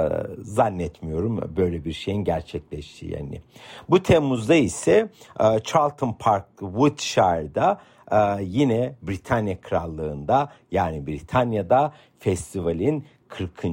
zannetmiyorum 0.42 1.56
böyle 1.56 1.84
bir 1.84 1.92
şeyin 1.92 2.24
gerçekleşeceğini. 2.24 3.40
Bu 3.88 4.02
Temmuz'da 4.02 4.54
ise 4.54 5.08
e, 5.40 5.60
Charlton 5.64 6.12
Park, 6.12 6.46
Woodshire'da 6.58 7.80
e, 8.12 8.16
yine 8.42 8.94
Britanya 9.02 9.60
Krallığı'nda 9.60 10.52
yani 10.70 11.06
Britanya'da 11.06 11.92
festivalin 12.18 13.04
40. 13.28 13.64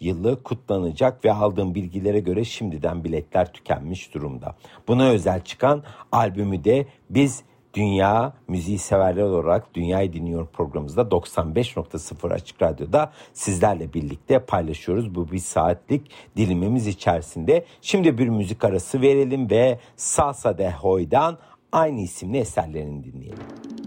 yılı 0.00 0.42
kutlanacak 0.42 1.24
ve 1.24 1.32
aldığım 1.32 1.74
bilgilere 1.74 2.20
göre 2.20 2.44
şimdiden 2.44 3.04
biletler 3.04 3.52
tükenmiş 3.52 4.14
durumda. 4.14 4.56
Buna 4.88 5.08
özel 5.08 5.44
çıkan 5.44 5.82
albümü 6.12 6.64
de 6.64 6.86
biz 7.10 7.44
Dünya 7.74 8.32
Müziği 8.48 8.78
Severler 8.78 9.22
olarak 9.22 9.74
Dünyayı 9.74 10.12
Dinliyor 10.12 10.46
programımızda 10.46 11.00
95.0 11.00 12.34
Açık 12.34 12.62
Radyo'da 12.62 13.12
sizlerle 13.32 13.92
birlikte 13.92 14.38
paylaşıyoruz. 14.38 15.14
Bu 15.14 15.30
bir 15.30 15.38
saatlik 15.38 16.10
dilimimiz 16.36 16.86
içerisinde. 16.86 17.64
Şimdi 17.80 18.18
bir 18.18 18.28
müzik 18.28 18.64
arası 18.64 19.00
verelim 19.00 19.50
ve 19.50 19.78
Salsa 19.96 20.58
de 20.58 20.72
Hoy'dan 20.72 21.38
aynı 21.72 22.00
isimli 22.00 22.38
eserlerini 22.38 23.04
dinleyelim. 23.04 23.83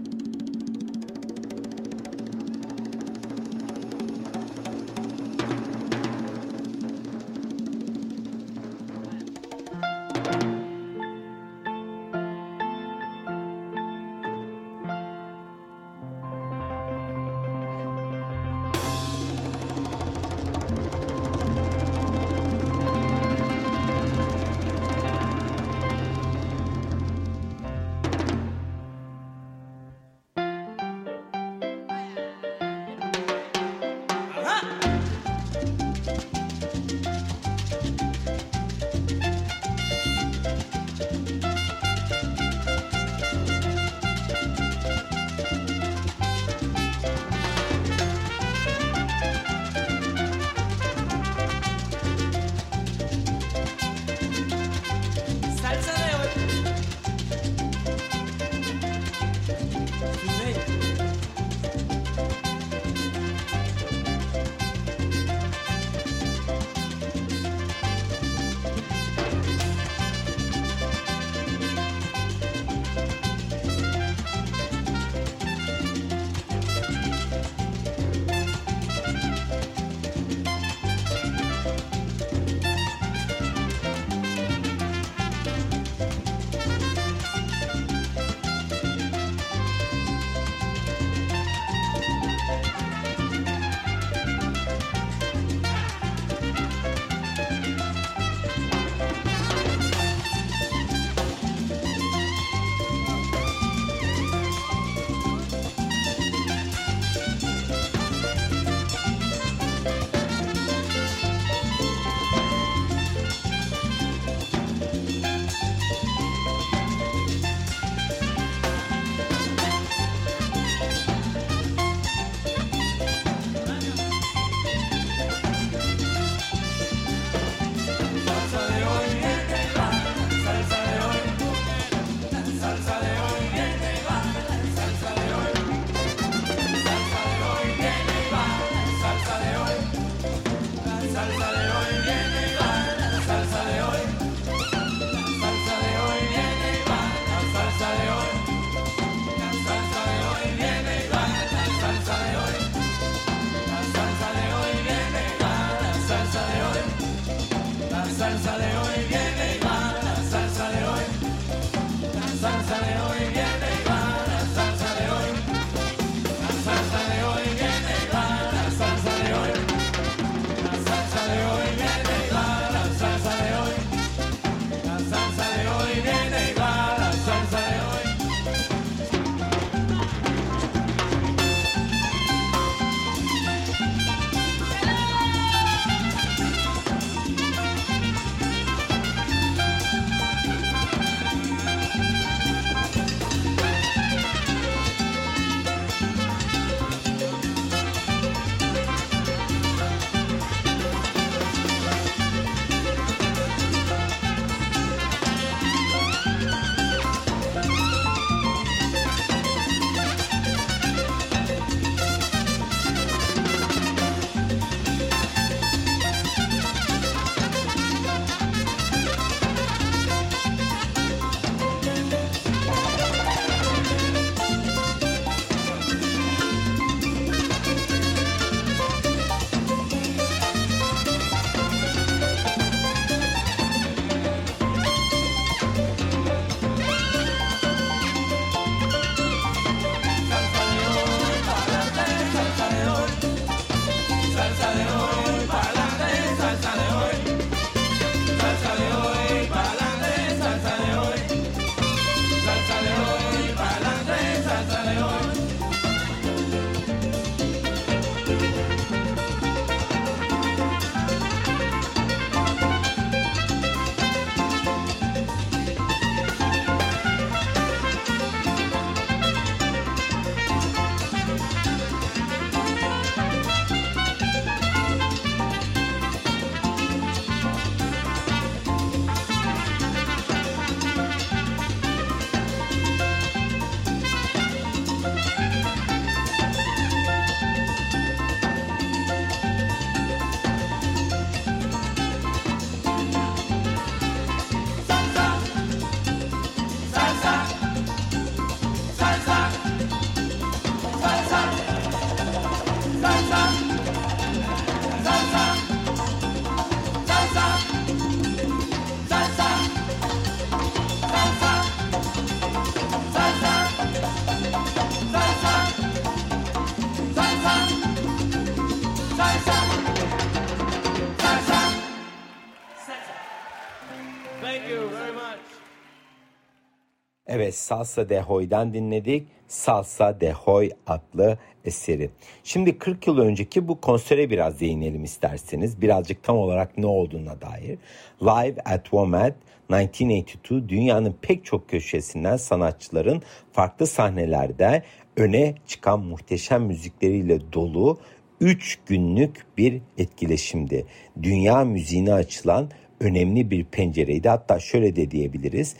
Salsa 327.52 328.08
de 328.08 328.20
Hoy'dan 328.20 328.74
dinledik. 328.74 329.26
Salsa 329.48 330.20
de 330.20 330.32
Hoy 330.32 330.70
adlı 330.86 331.38
eseri. 331.64 332.10
Şimdi 332.44 332.78
40 332.78 333.06
yıl 333.06 333.18
önceki 333.18 333.68
bu 333.68 333.80
konsere 333.80 334.30
biraz 334.30 334.60
değinelim 334.60 335.04
isterseniz. 335.04 335.80
Birazcık 335.82 336.22
tam 336.22 336.36
olarak 336.36 336.78
ne 336.78 336.86
olduğuna 336.86 337.40
dair. 337.40 337.78
Live 338.22 338.60
at 338.64 338.82
WOMAD 338.82 339.32
1982 339.70 340.68
dünyanın 340.68 341.16
pek 341.22 341.44
çok 341.44 341.68
köşesinden 341.68 342.36
sanatçıların 342.36 343.22
farklı 343.52 343.86
sahnelerde 343.86 344.82
öne 345.16 345.54
çıkan 345.66 346.00
muhteşem 346.00 346.62
müzikleriyle 346.62 347.52
dolu 347.52 347.98
3 348.40 348.78
günlük 348.86 349.46
bir 349.58 349.80
etkileşimdi. 349.98 350.86
Dünya 351.22 351.64
müziğine 351.64 352.12
açılan 352.12 352.70
önemli 353.00 353.50
bir 353.50 353.64
pencereydi. 353.64 354.28
Hatta 354.28 354.58
şöyle 354.58 354.96
de 354.96 355.10
diyebiliriz. 355.10 355.74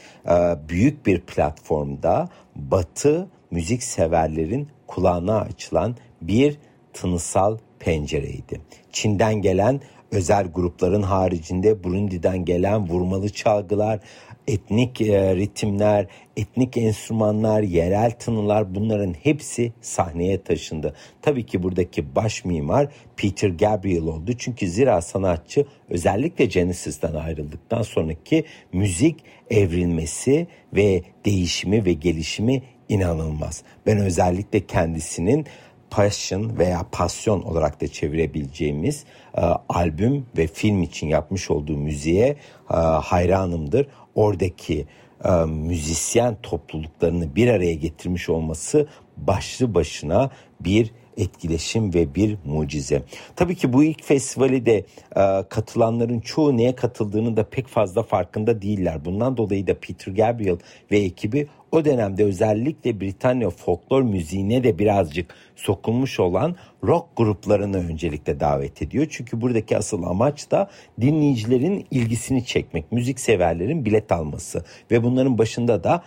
Büyük 0.69 1.07
bir 1.07 1.21
platformda 1.21 2.29
Batı 2.57 3.29
müzik 3.51 3.83
severlerin 3.83 4.69
kulağına 4.87 5.41
açılan 5.41 5.97
bir 6.23 6.59
tınısal 6.93 7.59
pencereydi. 7.79 8.61
Çin'den 8.93 9.35
gelen 9.35 9.81
özel 10.13 10.47
grupların 10.47 11.03
haricinde 11.03 11.85
Burundi'den 11.85 12.45
gelen 12.45 12.89
vurmalı 12.89 13.29
çalgılar, 13.29 14.01
etnik 14.49 15.01
e, 15.01 15.37
ritimler, 15.37 16.07
etnik 16.37 16.77
enstrümanlar, 16.77 17.63
yerel 17.63 18.11
tınılar 18.11 18.75
bunların 18.75 19.15
hepsi 19.23 19.73
sahneye 19.81 20.43
taşındı. 20.43 20.95
Tabii 21.23 21.47
ki 21.47 21.63
buradaki 21.63 22.15
baş 22.15 22.45
mimar 22.45 22.89
Peter 23.17 23.49
Gabriel 23.49 24.03
oldu. 24.03 24.33
Çünkü 24.39 24.69
zira 24.69 25.01
sanatçı 25.01 25.67
özellikle 25.89 26.45
Genesis'ten 26.45 27.15
ayrıldıktan 27.15 27.83
sonraki 27.83 28.45
müzik 28.73 29.17
evrilmesi 29.51 30.47
ve 30.73 31.03
değişimi 31.25 31.85
ve 31.85 31.93
gelişimi 31.93 32.63
inanılmaz. 32.89 33.63
Ben 33.87 33.99
özellikle 33.99 34.67
kendisinin 34.67 35.47
passion 35.91 36.59
veya 36.59 36.87
pasyon 36.93 37.43
olarak 37.43 37.81
da 37.81 37.89
çevirebileceğimiz 37.89 39.05
e, 39.37 39.41
albüm 39.69 40.27
ve 40.37 40.47
film 40.47 40.83
için 40.83 41.07
yapmış 41.07 41.51
olduğu 41.51 41.77
müziğe 41.77 42.37
e, 42.71 42.75
hayranımdır. 42.77 43.87
Oradaki 44.19 44.87
e, 45.25 45.31
müzisyen 45.45 46.37
topluluklarını 46.43 47.37
bir 47.37 47.49
araya 47.49 47.75
getirmiş 47.75 48.29
olması 48.29 48.87
başlı 49.17 49.75
başına 49.75 50.31
bir 50.61 50.93
etkileşim 51.17 51.95
ve 51.95 52.15
bir 52.15 52.37
mucize. 52.45 53.03
Tabii 53.37 53.55
ki 53.55 53.73
bu 53.73 53.85
ilk 53.85 54.05
festivali 54.05 54.67
de 54.67 54.77
e, 55.17 55.45
katılanların 55.49 56.21
çoğu 56.21 56.57
neye 56.57 56.75
katıldığını 56.75 57.37
da 57.37 57.45
pek 57.45 57.67
fazla 57.69 58.03
farkında 58.03 58.63
değiller. 58.63 59.05
Bundan 59.05 59.37
dolayı 59.37 59.67
da 59.67 59.75
Peter 59.81 60.13
Gabriel 60.13 60.59
ve 60.91 60.99
ekibi 60.99 61.49
o 61.73 61.85
dönemde 61.85 62.25
özellikle 62.25 63.01
Britanya 63.01 63.51
folklor 63.51 64.03
müziğine 64.03 64.65
de 64.65 64.79
birazcık 64.79 65.35
sokulmuş 65.57 66.21
olan 66.21 66.57
rock 66.85 67.07
gruplarını 67.17 67.77
öncelikle 67.77 68.41
davet 68.41 68.83
ediyor. 68.83 69.07
Çünkü 69.11 69.41
buradaki 69.41 69.77
asıl 69.79 70.03
amaç 70.03 70.51
da 70.51 70.71
dinleyicilerin 71.01 71.87
ilgisini 71.91 72.45
çekmek, 72.45 72.93
müzik 72.93 73.21
severlerin 73.21 73.85
bilet 73.85 74.13
alması 74.13 74.65
ve 74.91 75.03
bunların 75.03 75.39
başında 75.39 75.85
da 75.85 76.03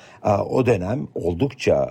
o 0.50 0.66
dönem 0.66 1.08
oldukça 1.16 1.90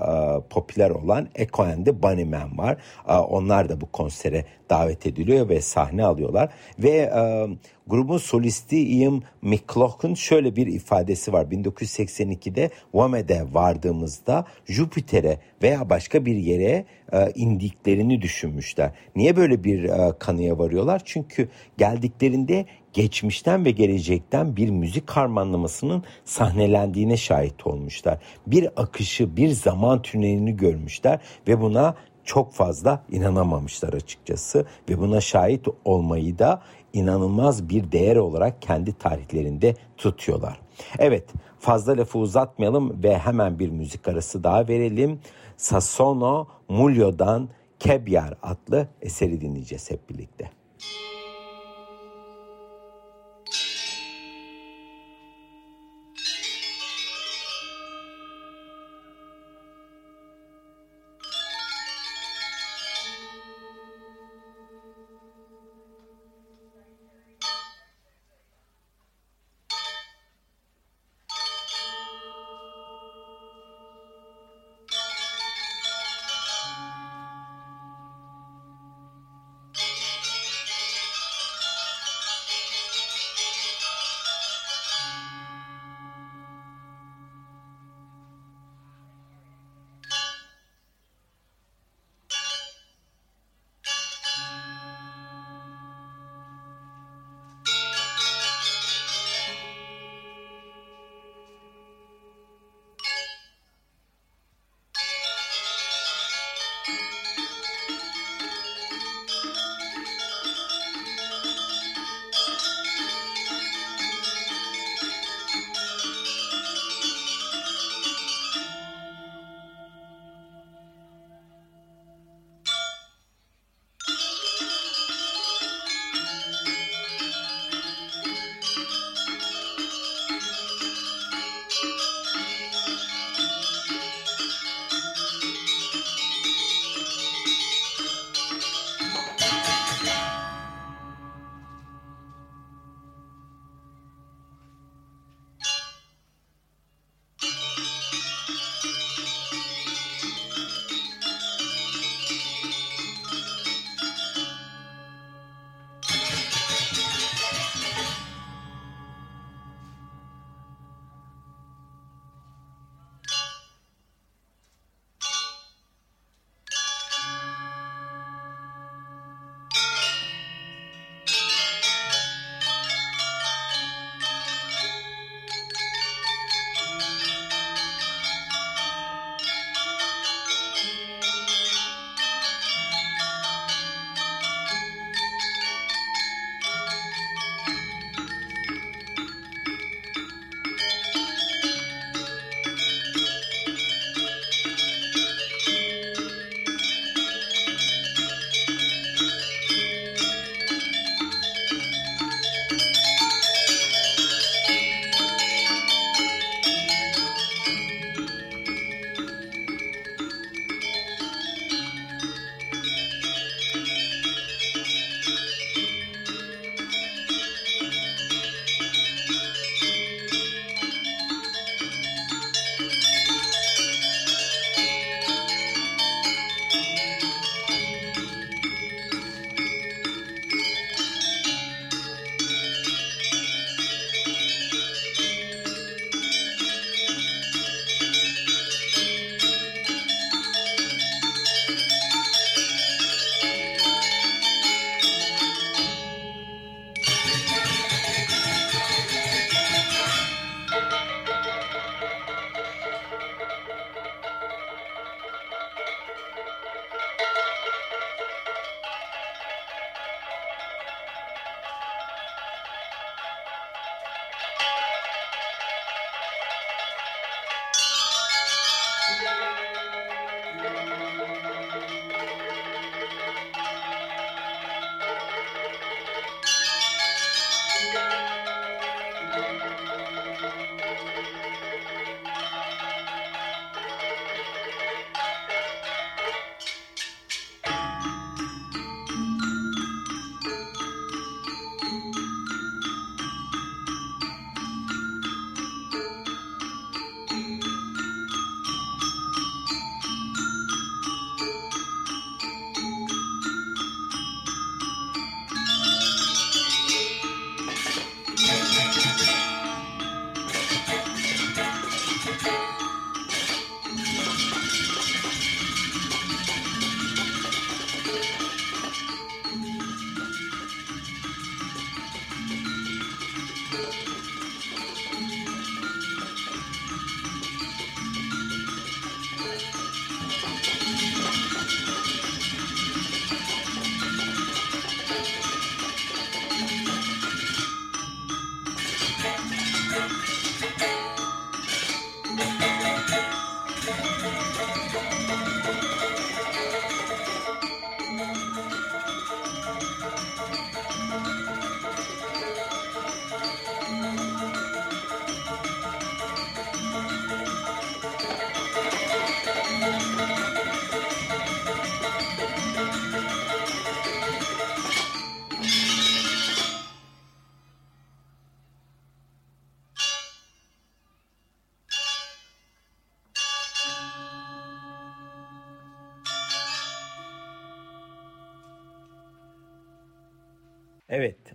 popüler 0.50 0.90
olan 0.90 1.28
Echo 1.34 1.62
and 1.62 1.86
the 1.86 2.02
Bunnymen 2.02 2.58
var. 2.58 2.76
Onlar 3.06 3.68
da 3.68 3.80
bu 3.80 3.86
konsere 3.86 4.44
davet 4.70 5.06
ediliyor 5.06 5.48
ve 5.48 5.60
sahne 5.60 6.04
alıyorlar 6.04 6.48
ve 6.78 7.12
grubun 7.86 8.18
solisti 8.18 8.88
Ian 8.88 9.22
McLaughlin 9.42 10.14
şöyle 10.14 10.56
bir 10.56 10.66
ifadesi 10.66 11.32
var. 11.32 11.44
1982'de 11.44 12.70
Wame'de 12.92 13.44
vardığımızda 13.52 14.44
Jüpiter'e 14.66 15.38
veya 15.62 15.90
başka 15.90 16.26
bir 16.26 16.36
yere 16.36 16.84
e, 17.12 17.32
indiklerini 17.34 18.22
düşünmüşler. 18.22 18.90
Niye 19.16 19.36
böyle 19.36 19.64
bir 19.64 19.84
e, 19.84 20.12
kanıya 20.18 20.58
varıyorlar? 20.58 21.02
Çünkü 21.04 21.48
geldiklerinde 21.78 22.66
geçmişten 22.92 23.64
ve 23.64 23.70
gelecekten 23.70 24.56
bir 24.56 24.70
müzik 24.70 25.10
harmanlamasının 25.10 26.04
sahnelendiğine 26.24 27.16
şahit 27.16 27.66
olmuşlar. 27.66 28.18
Bir 28.46 28.68
akışı, 28.76 29.36
bir 29.36 29.48
zaman 29.48 30.02
tünelini 30.02 30.56
görmüşler 30.56 31.20
ve 31.48 31.60
buna 31.60 31.94
çok 32.24 32.52
fazla 32.52 33.02
inanamamışlar 33.10 33.92
açıkçası 33.92 34.66
ve 34.88 34.98
buna 34.98 35.20
şahit 35.20 35.66
olmayı 35.84 36.38
da 36.38 36.62
inanılmaz 36.92 37.68
bir 37.68 37.92
değer 37.92 38.16
olarak 38.16 38.62
kendi 38.62 38.98
tarihlerinde 38.98 39.74
tutuyorlar. 39.96 40.60
Evet 40.98 41.24
fazla 41.58 41.96
lafı 41.96 42.18
uzatmayalım 42.18 43.02
ve 43.02 43.18
hemen 43.18 43.58
bir 43.58 43.68
müzik 43.68 44.08
arası 44.08 44.44
daha 44.44 44.68
verelim. 44.68 45.20
Sassono 45.60 46.46
Mulio'dan 46.68 47.48
Kebyar 47.78 48.34
adlı 48.42 48.88
eseri 49.02 49.40
dinleyeceğiz 49.40 49.90
hep 49.90 50.10
birlikte. 50.10 50.50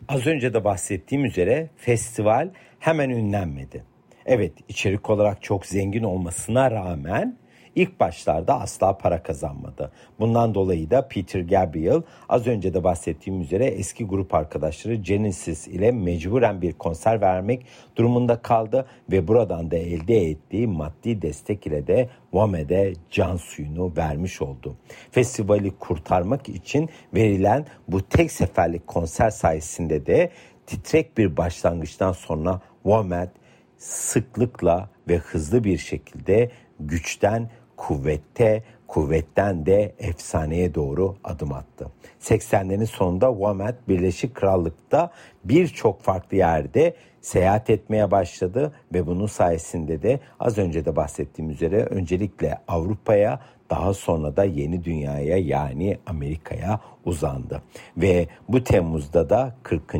Az 0.08 0.28
önce 0.28 0.54
de 0.54 0.64
bahsettiğim 0.64 1.26
üzere 1.26 1.70
festival 1.78 2.50
hemen 2.80 3.10
ünlenmedi. 3.10 3.84
Evet, 4.26 4.54
içerik 4.68 5.10
olarak 5.10 5.44
çok 5.44 5.66
zengin 5.66 6.04
olmasına 6.04 6.72
rağmen 6.72 7.38
ilk 7.76 8.00
başlarda 8.00 8.62
asla 8.62 8.98
para 8.98 9.24
kazanmadı. 9.24 9.92
Bundan 10.20 10.56
dolayı 10.56 10.90
da 10.90 11.08
Peter 11.08 11.42
Gabriel 11.42 12.02
az 12.30 12.48
önce 12.48 12.74
de 12.74 12.84
bahsettiğim 12.84 13.42
üzere 13.42 13.66
eski 13.66 14.06
grup 14.06 14.34
arkadaşları 14.34 14.96
Genesis 14.96 15.68
ile 15.68 15.92
mecburen 15.92 16.62
bir 16.62 16.74
konser 16.74 17.22
vermek 17.22 17.66
durumunda 17.96 18.42
kaldı 18.42 18.86
ve 19.12 19.28
buradan 19.28 19.72
da 19.72 19.76
elde 19.76 20.30
ettiği 20.30 20.68
maddi 20.68 21.22
destek 21.22 21.68
ile 21.68 21.88
de 21.88 22.10
Wame'de 22.32 22.94
can 23.12 23.38
suyunu 23.38 23.94
vermiş 23.98 24.42
oldu. 24.42 24.76
Festivali 25.12 25.72
kurtarmak 25.80 26.50
için 26.50 26.90
verilen 27.14 27.66
bu 27.88 28.02
tek 28.02 28.32
seferlik 28.32 28.88
konser 28.88 29.30
sayesinde 29.30 30.06
de 30.06 30.32
titrek 30.66 31.18
bir 31.18 31.38
başlangıçtan 31.38 32.12
sonra 32.12 32.62
Wamed 32.84 33.30
sıklıkla 33.78 34.90
ve 35.08 35.18
hızlı 35.18 35.64
bir 35.64 35.78
şekilde 35.78 36.52
güçten 36.80 37.50
kuvvette, 37.78 38.64
kuvvetten 38.88 39.66
de 39.66 39.96
efsaneye 40.00 40.76
doğru 40.76 41.16
adım 41.24 41.54
attı. 41.54 41.92
80'lerin 42.22 42.86
sonunda 42.86 43.32
Wamet 43.32 43.88
Birleşik 43.88 44.36
Krallık'ta 44.36 45.12
birçok 45.44 46.02
farklı 46.02 46.38
yerde 46.38 46.94
seyahat 47.22 47.70
etmeye 47.70 48.12
başladı 48.12 48.74
ve 48.94 49.08
bunun 49.08 49.28
sayesinde 49.28 50.02
de 50.02 50.20
az 50.40 50.58
önce 50.58 50.86
de 50.86 50.96
bahsettiğim 50.96 51.52
üzere 51.52 51.84
öncelikle 51.84 52.58
Avrupa'ya 52.68 53.40
daha 53.70 53.94
sonra 53.94 54.36
da 54.36 54.44
yeni 54.44 54.84
dünyaya 54.84 55.38
yani 55.38 55.98
Amerika'ya 56.06 56.80
uzandı. 57.06 57.62
Ve 57.98 58.28
bu 58.50 58.64
Temmuz'da 58.64 59.30
da 59.30 59.56
40. 59.64 59.96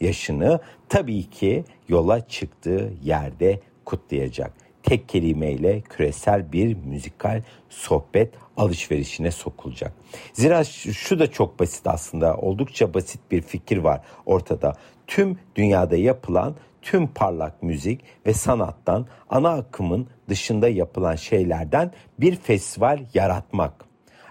yaşını 0.00 0.60
tabii 0.88 1.30
ki 1.30 1.64
yola 1.88 2.28
çıktığı 2.28 2.92
yerde 3.02 3.60
kutlayacak 3.84 4.52
tek 4.88 5.08
kelimeyle 5.08 5.80
küresel 5.80 6.52
bir 6.52 6.74
müzikal 6.74 7.42
sohbet 7.68 8.34
alışverişine 8.56 9.30
sokulacak. 9.30 9.92
Zira 10.32 10.64
şu 10.64 11.18
da 11.18 11.30
çok 11.30 11.60
basit 11.60 11.86
aslında 11.86 12.36
oldukça 12.36 12.94
basit 12.94 13.20
bir 13.30 13.42
fikir 13.42 13.76
var 13.76 14.00
ortada. 14.26 14.72
Tüm 15.06 15.38
dünyada 15.54 15.96
yapılan 15.96 16.54
tüm 16.82 17.06
parlak 17.06 17.62
müzik 17.62 18.00
ve 18.26 18.32
sanattan 18.34 19.06
ana 19.30 19.50
akımın 19.50 20.08
dışında 20.28 20.68
yapılan 20.68 21.16
şeylerden 21.16 21.92
bir 22.20 22.36
festival 22.36 23.00
yaratmak. 23.14 23.84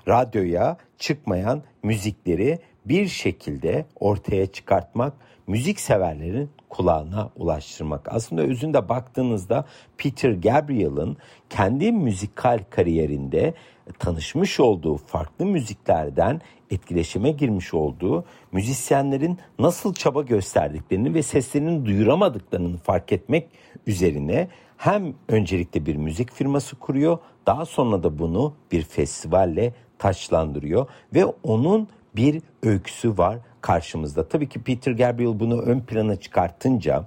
Radyoya 0.08 0.78
çıkmayan 0.98 1.64
müzikleri 1.84 2.60
bir 2.90 3.08
şekilde 3.08 3.86
ortaya 4.00 4.46
çıkartmak 4.46 5.14
müzik 5.48 5.80
severlerin 5.80 6.50
kulağına 6.70 7.30
ulaştırmak. 7.36 8.14
Aslında 8.14 8.42
özünde 8.42 8.90
baktığınızda 8.90 9.66
Peter 9.98 10.32
Gabriel'ın 10.32 11.18
kendi 11.50 11.92
müzikal 11.92 12.60
kariyerinde 12.70 13.54
tanışmış 14.00 14.60
olduğu 14.60 14.98
farklı 14.98 15.46
müziklerden 15.46 16.42
etkileşime 16.72 17.32
girmiş 17.32 17.74
olduğu 17.74 18.26
müzisyenlerin 18.52 19.40
nasıl 19.60 19.94
çaba 19.94 20.22
gösterdiklerini 20.22 21.14
ve 21.14 21.24
seslerini 21.24 21.86
duyuramadıklarını 21.86 22.78
fark 22.78 23.12
etmek 23.12 23.50
üzerine 23.88 24.48
hem 24.78 25.14
öncelikle 25.28 25.86
bir 25.86 25.96
müzik 25.96 26.32
firması 26.32 26.76
kuruyor 26.76 27.18
daha 27.46 27.66
sonra 27.66 28.04
da 28.04 28.20
bunu 28.20 28.54
bir 28.72 28.82
festivalle 28.82 29.74
taçlandırıyor 30.00 30.88
ve 31.16 31.26
onun 31.26 31.88
bir 32.16 32.42
öyküsü 32.64 33.18
var 33.18 33.40
karşımızda. 33.62 34.28
Tabii 34.28 34.50
ki 34.50 34.64
Peter 34.64 34.92
Gabriel 34.92 35.40
bunu 35.40 35.62
ön 35.62 35.80
plana 35.80 36.16
çıkartınca 36.16 37.06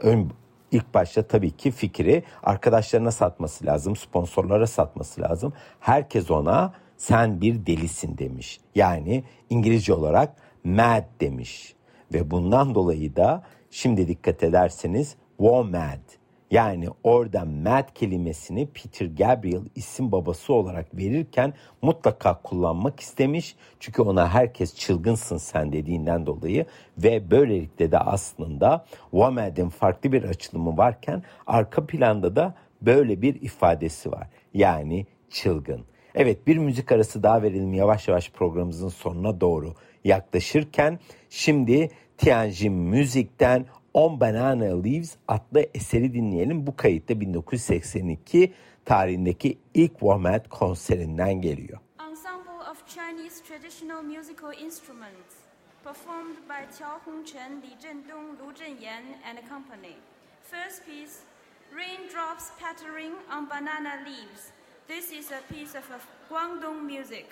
ön, 0.00 0.30
ilk 0.70 0.94
başta 0.94 1.22
tabii 1.22 1.50
ki 1.50 1.70
fikri 1.70 2.22
arkadaşlarına 2.42 3.10
satması 3.10 3.66
lazım, 3.66 3.96
sponsorlara 3.96 4.66
satması 4.66 5.20
lazım. 5.20 5.52
Herkes 5.80 6.30
ona 6.30 6.72
sen 6.96 7.40
bir 7.40 7.66
delisin 7.66 8.18
demiş. 8.18 8.60
Yani 8.74 9.24
İngilizce 9.50 9.94
olarak 9.94 10.36
mad 10.64 11.04
demiş. 11.20 11.74
Ve 12.12 12.30
bundan 12.30 12.74
dolayı 12.74 13.16
da 13.16 13.42
şimdi 13.70 14.08
dikkat 14.08 14.42
ederseniz 14.42 15.16
war 15.38 15.62
mad 15.62 16.21
yani 16.52 16.86
orada 17.04 17.44
Matt 17.44 17.94
kelimesini 17.94 18.66
Peter 18.66 19.06
Gabriel 19.06 19.62
isim 19.74 20.12
babası 20.12 20.52
olarak 20.52 20.96
verirken 20.96 21.54
mutlaka 21.82 22.42
kullanmak 22.42 23.00
istemiş. 23.00 23.56
Çünkü 23.80 24.02
ona 24.02 24.28
herkes 24.28 24.76
çılgınsın 24.76 25.36
sen 25.36 25.72
dediğinden 25.72 26.26
dolayı 26.26 26.66
ve 26.98 27.30
böylelikle 27.30 27.92
de 27.92 27.98
aslında 27.98 28.84
WOMAD'in 29.10 29.68
farklı 29.68 30.12
bir 30.12 30.22
açılımı 30.22 30.76
varken 30.76 31.22
arka 31.46 31.86
planda 31.86 32.36
da 32.36 32.54
böyle 32.82 33.22
bir 33.22 33.34
ifadesi 33.34 34.12
var. 34.12 34.28
Yani 34.54 35.06
çılgın. 35.30 35.80
Evet 36.14 36.46
bir 36.46 36.56
müzik 36.56 36.92
arası 36.92 37.22
daha 37.22 37.42
verelim 37.42 37.74
yavaş 37.74 38.08
yavaş 38.08 38.30
programımızın 38.30 38.88
sonuna 38.88 39.40
doğru 39.40 39.74
yaklaşırken 40.04 40.98
şimdi 41.30 41.90
Tianjin 42.18 42.72
Müzik'ten 42.72 43.66
On 43.94 44.20
Banana 44.20 44.82
Leaves 44.84 45.16
adlı 45.28 45.66
eseri 45.74 46.14
dinleyelim. 46.14 46.66
Bu 46.66 46.76
kayıtta 46.76 47.20
1982 47.20 48.52
tarihindeki 48.84 49.58
ilk 49.74 49.92
Womet 49.92 50.48
konserinden 50.48 51.40
geliyor. 51.40 51.78
Ensemble 52.10 52.70
of 52.70 52.88
Chinese 52.88 53.44
traditional 53.44 54.02
musical 54.02 54.52
instruments 54.52 55.34
performed 55.84 56.36
by 56.48 56.62
Qiao 56.70 56.98
Hongchen, 57.04 57.62
Li 57.62 57.76
Zhendong, 57.80 58.38
Lu 58.38 58.52
Zhenyan 58.54 59.02
and 59.24 59.38
company. 59.48 59.96
First 60.50 60.86
piece, 60.86 61.16
Raindrops 61.74 62.50
Pattering 62.60 63.14
on 63.30 63.46
Banana 63.46 64.04
Leaves. 64.04 64.52
This 64.88 65.12
is 65.12 65.30
a 65.30 65.42
piece 65.52 65.74
of 65.74 65.84
Guangdong 66.30 66.86
music. 66.86 67.26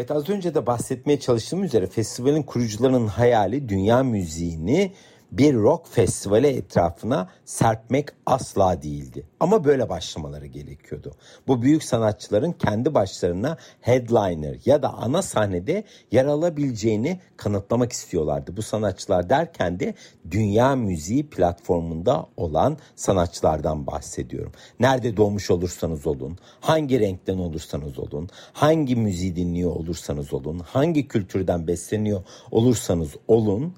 Evet 0.00 0.10
az 0.10 0.28
önce 0.28 0.54
de 0.54 0.66
bahsetmeye 0.66 1.20
çalıştığım 1.20 1.64
üzere 1.64 1.86
festivalin 1.86 2.42
kurucularının 2.42 3.06
hayali 3.06 3.68
dünya 3.68 4.02
müziğini 4.02 4.92
bir 5.32 5.54
rock 5.54 5.88
festivali 5.88 6.46
etrafına 6.46 7.28
serpmek 7.44 8.08
asla 8.26 8.82
değildi. 8.82 9.26
Ama 9.40 9.64
böyle 9.64 9.88
başlamaları 9.88 10.46
gerekiyordu. 10.46 11.12
Bu 11.46 11.62
büyük 11.62 11.84
sanatçıların 11.84 12.52
kendi 12.52 12.94
başlarına 12.94 13.56
headliner 13.80 14.56
ya 14.64 14.82
da 14.82 14.94
ana 14.94 15.22
sahnede 15.22 15.84
yer 16.12 16.24
alabileceğini 16.24 17.20
kanıtlamak 17.36 17.92
istiyorlardı. 17.92 18.56
Bu 18.56 18.62
sanatçılar 18.62 19.30
derken 19.30 19.80
de 19.80 19.94
dünya 20.30 20.76
müziği 20.76 21.30
platformunda 21.30 22.26
olan 22.36 22.78
sanatçılardan 22.96 23.86
bahsediyorum. 23.86 24.52
Nerede 24.80 25.16
doğmuş 25.16 25.50
olursanız 25.50 26.06
olun, 26.06 26.38
hangi 26.60 27.00
renkten 27.00 27.38
olursanız 27.38 27.98
olun, 27.98 28.28
hangi 28.52 28.96
müziği 28.96 29.36
dinliyor 29.36 29.70
olursanız 29.70 30.34
olun, 30.34 30.58
hangi 30.58 31.08
kültürden 31.08 31.66
besleniyor 31.66 32.22
olursanız 32.50 33.10
olun 33.28 33.74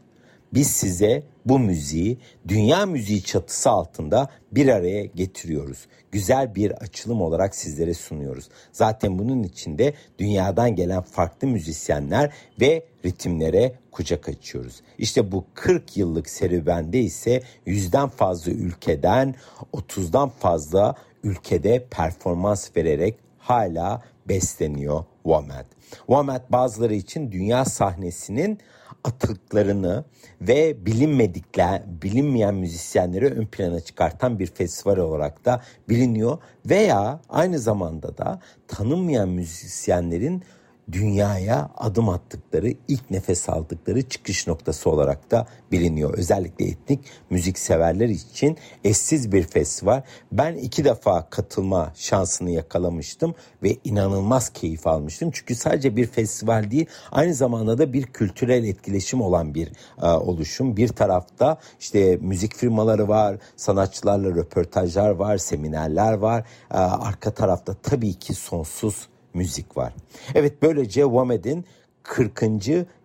biz 0.55 0.70
size 0.70 1.22
bu 1.47 1.59
müziği 1.59 2.18
dünya 2.49 2.86
müziği 2.86 3.22
çatısı 3.22 3.70
altında 3.70 4.28
bir 4.53 4.68
araya 4.68 5.05
getiriyoruz. 5.05 5.86
Güzel 6.12 6.55
bir 6.55 6.70
açılım 6.70 7.22
olarak 7.22 7.55
sizlere 7.55 7.95
sunuyoruz. 7.95 8.49
Zaten 8.72 9.18
bunun 9.18 9.43
içinde 9.43 9.95
dünyadan 10.18 10.76
gelen 10.76 11.03
farklı 11.03 11.49
müzisyenler 11.49 12.32
ve 12.61 12.84
ritimlere 13.05 13.72
kucak 13.90 14.28
açıyoruz. 14.28 14.80
İşte 14.99 15.32
bu 15.32 15.45
40 15.55 15.97
yıllık 15.97 16.28
serüvende 16.28 17.01
ise 17.01 17.43
yüzden 17.66 18.09
fazla 18.09 18.53
ülkeden 18.53 19.34
30'dan 19.72 20.28
fazla 20.28 20.95
ülkede 21.24 21.86
performans 21.90 22.76
vererek 22.76 23.18
hala 23.38 24.03
besleniyor 24.28 25.05
WOMAD. 25.22 25.66
WOMAD 25.90 26.43
bazıları 26.51 26.95
için 26.95 27.32
dünya 27.32 27.64
sahnesinin 27.64 28.59
atıklarını 29.05 30.05
ve 30.40 30.86
bilinmedikler, 30.86 31.82
bilinmeyen 32.03 32.55
müzisyenleri 32.55 33.26
ön 33.26 33.46
plana 33.46 33.80
çıkartan 33.80 34.38
bir 34.38 34.46
festival 34.46 34.96
olarak 34.96 35.44
da 35.44 35.62
biliniyor. 35.88 36.38
Veya 36.66 37.20
aynı 37.28 37.59
zamanda 37.59 38.18
da 38.18 38.40
tanınmayan 38.68 39.28
müzisyenlerin 39.28 40.42
dünyaya 40.93 41.70
adım 41.76 42.09
attıkları, 42.09 42.74
ilk 42.89 43.11
nefes 43.11 43.49
aldıkları 43.49 44.09
çıkış 44.09 44.47
noktası 44.47 44.91
olarak 44.91 45.30
da 45.30 45.47
biliniyor. 45.72 46.14
Özellikle 46.14 46.64
etnik 46.64 47.01
müzik 47.30 47.59
severler 47.59 48.09
için 48.09 48.57
eşsiz 48.85 49.33
bir 49.33 49.43
festival. 49.43 50.03
Ben 50.33 50.57
iki 50.57 50.85
defa 50.85 51.30
katılma 51.30 51.93
şansını 51.95 52.51
yakalamıştım 52.51 53.35
ve 53.62 53.76
inanılmaz 53.85 54.51
keyif 54.51 54.87
almıştım. 54.87 55.30
Çünkü 55.33 55.55
sadece 55.55 55.97
bir 55.97 56.07
festival 56.07 56.70
değil, 56.70 56.87
aynı 57.12 57.35
zamanda 57.35 57.78
da 57.78 57.93
bir 57.93 58.07
kültürel 58.07 58.64
etkileşim 58.64 59.20
olan 59.20 59.55
bir 59.55 59.72
e, 60.03 60.07
oluşum. 60.07 60.76
Bir 60.76 60.89
tarafta 60.89 61.59
işte 61.80 62.18
müzik 62.20 62.57
firmaları 62.57 63.09
var, 63.09 63.37
sanatçılarla 63.57 64.28
röportajlar 64.28 65.11
var, 65.11 65.39
seminerler 65.39 66.12
var. 66.12 66.45
E, 66.70 66.76
arka 66.76 67.30
tarafta 67.30 67.74
tabii 67.83 68.14
ki 68.14 68.35
sonsuz 68.35 69.12
müzik 69.35 69.76
var. 69.76 69.93
Evet 70.35 70.62
böylece 70.62 71.01
WOMED'in 71.01 71.64
40. 72.03 72.43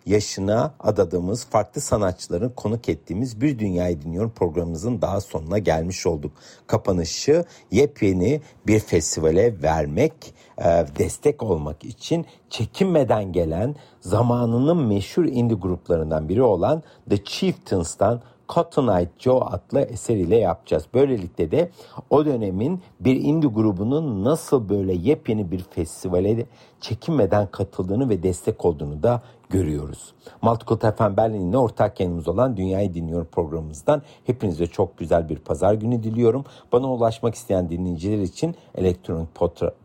yaşına 0.05 0.73
adadığımız 0.79 1.45
farklı 1.45 1.81
sanatçıların 1.81 2.49
konuk 2.49 2.89
ettiğimiz 2.89 3.41
Bir 3.41 3.59
Dünyayı 3.59 4.01
Dinliyorum 4.01 4.31
programımızın 4.31 5.01
daha 5.01 5.21
sonuna 5.21 5.57
gelmiş 5.57 6.05
olduk. 6.05 6.31
Kapanışı 6.67 7.45
yepyeni 7.71 8.41
bir 8.67 8.79
festivale 8.79 9.61
vermek, 9.63 10.13
e, 10.57 10.85
destek 10.99 11.43
olmak 11.43 11.83
için 11.83 12.25
çekinmeden 12.49 13.31
gelen 13.31 13.75
zamanının 14.01 14.77
meşhur 14.77 15.25
indie 15.25 15.57
gruplarından 15.57 16.29
biri 16.29 16.41
olan 16.41 16.83
The 17.09 17.23
Chieftains''dan 17.23 18.21
Cotton 18.49 18.87
Eye 18.97 19.09
Joe 19.19 19.41
adlı 19.41 19.79
eseriyle 19.79 20.35
yapacağız. 20.35 20.85
Böylelikle 20.93 21.51
de 21.51 21.71
o 22.09 22.25
dönemin 22.25 22.81
bir 22.99 23.15
indie 23.15 23.49
grubunun 23.49 24.23
nasıl 24.23 24.69
böyle 24.69 24.93
yepyeni 24.93 25.51
bir 25.51 25.59
festivale 25.59 26.45
çekinmeden 26.81 27.47
katıldığını 27.47 28.09
ve 28.09 28.23
destek 28.23 28.65
olduğunu 28.65 29.03
da 29.03 29.21
görüyoruz. 29.49 30.13
Multicult 30.41 30.81
FM 30.81 31.17
Berlin'le 31.17 31.53
ortak 31.53 31.99
yayınımız 31.99 32.27
olan 32.27 32.57
Dünyayı 32.57 32.93
Dinliyorum 32.93 33.27
programımızdan 33.31 34.01
hepinize 34.25 34.67
çok 34.67 34.97
güzel 34.97 35.29
bir 35.29 35.37
pazar 35.37 35.73
günü 35.73 36.03
diliyorum. 36.03 36.45
Bana 36.71 36.93
ulaşmak 36.93 37.35
isteyen 37.35 37.69
dinleyiciler 37.69 38.19
için 38.19 38.55
elektronik 38.75 39.29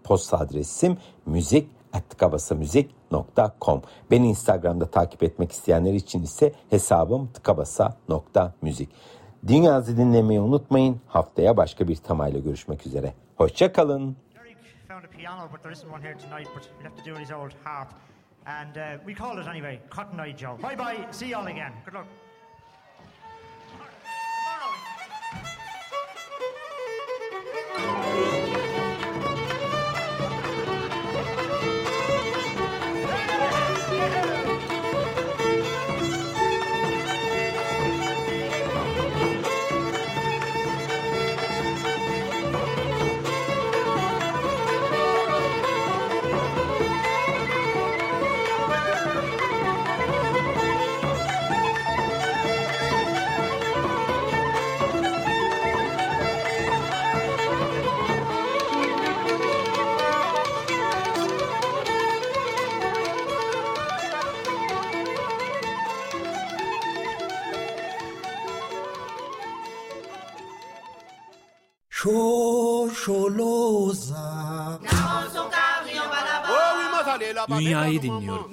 posta 0.04 0.38
adresim 0.38 0.96
müzik 1.26 1.68
tıkabasamüzik.com 3.12 3.82
Beni 4.10 4.28
Instagram'da 4.28 4.86
takip 4.86 5.22
etmek 5.22 5.52
isteyenler 5.52 5.92
için 5.92 6.22
ise 6.22 6.52
hesabım 6.70 7.26
tıkabasa.müzik. 7.26 8.90
Dünyazı 9.46 9.96
dinlemeyi 9.96 10.40
unutmayın. 10.40 11.00
Haftaya 11.06 11.56
başka 11.56 11.88
bir 11.88 11.96
temayla 11.96 12.40
görüşmek 12.40 12.86
üzere. 12.86 13.14
Hoşçakalın. 13.36 14.16
found. 17.64 17.88
And 18.46 18.76
uh, 18.76 18.98
we 19.06 19.14
call 19.14 19.38
it 19.38 19.46
anyway, 19.46 19.80
Cotton 19.90 20.18
Eye 20.18 20.32
Joe. 20.32 20.56
Bye 20.62 20.74
bye, 20.74 21.06
see 21.12 21.28
y'all 21.28 21.46
again. 21.46 21.72
Good 21.84 21.94
luck. 21.94 22.06
Dünyayı 77.58 78.02
dinliyorum. 78.02 78.50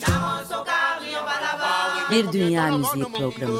Bir 2.11 2.31
dünya 2.31 2.77
müziği 2.77 3.03
programı. 3.03 3.59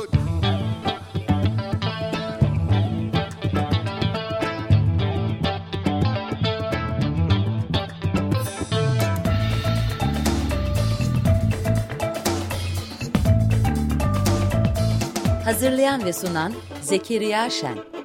Hazırlayan 15.45 16.05
ve 16.05 16.13
sunan 16.13 16.53
Zekeriya 16.81 17.49
Şen. 17.49 17.98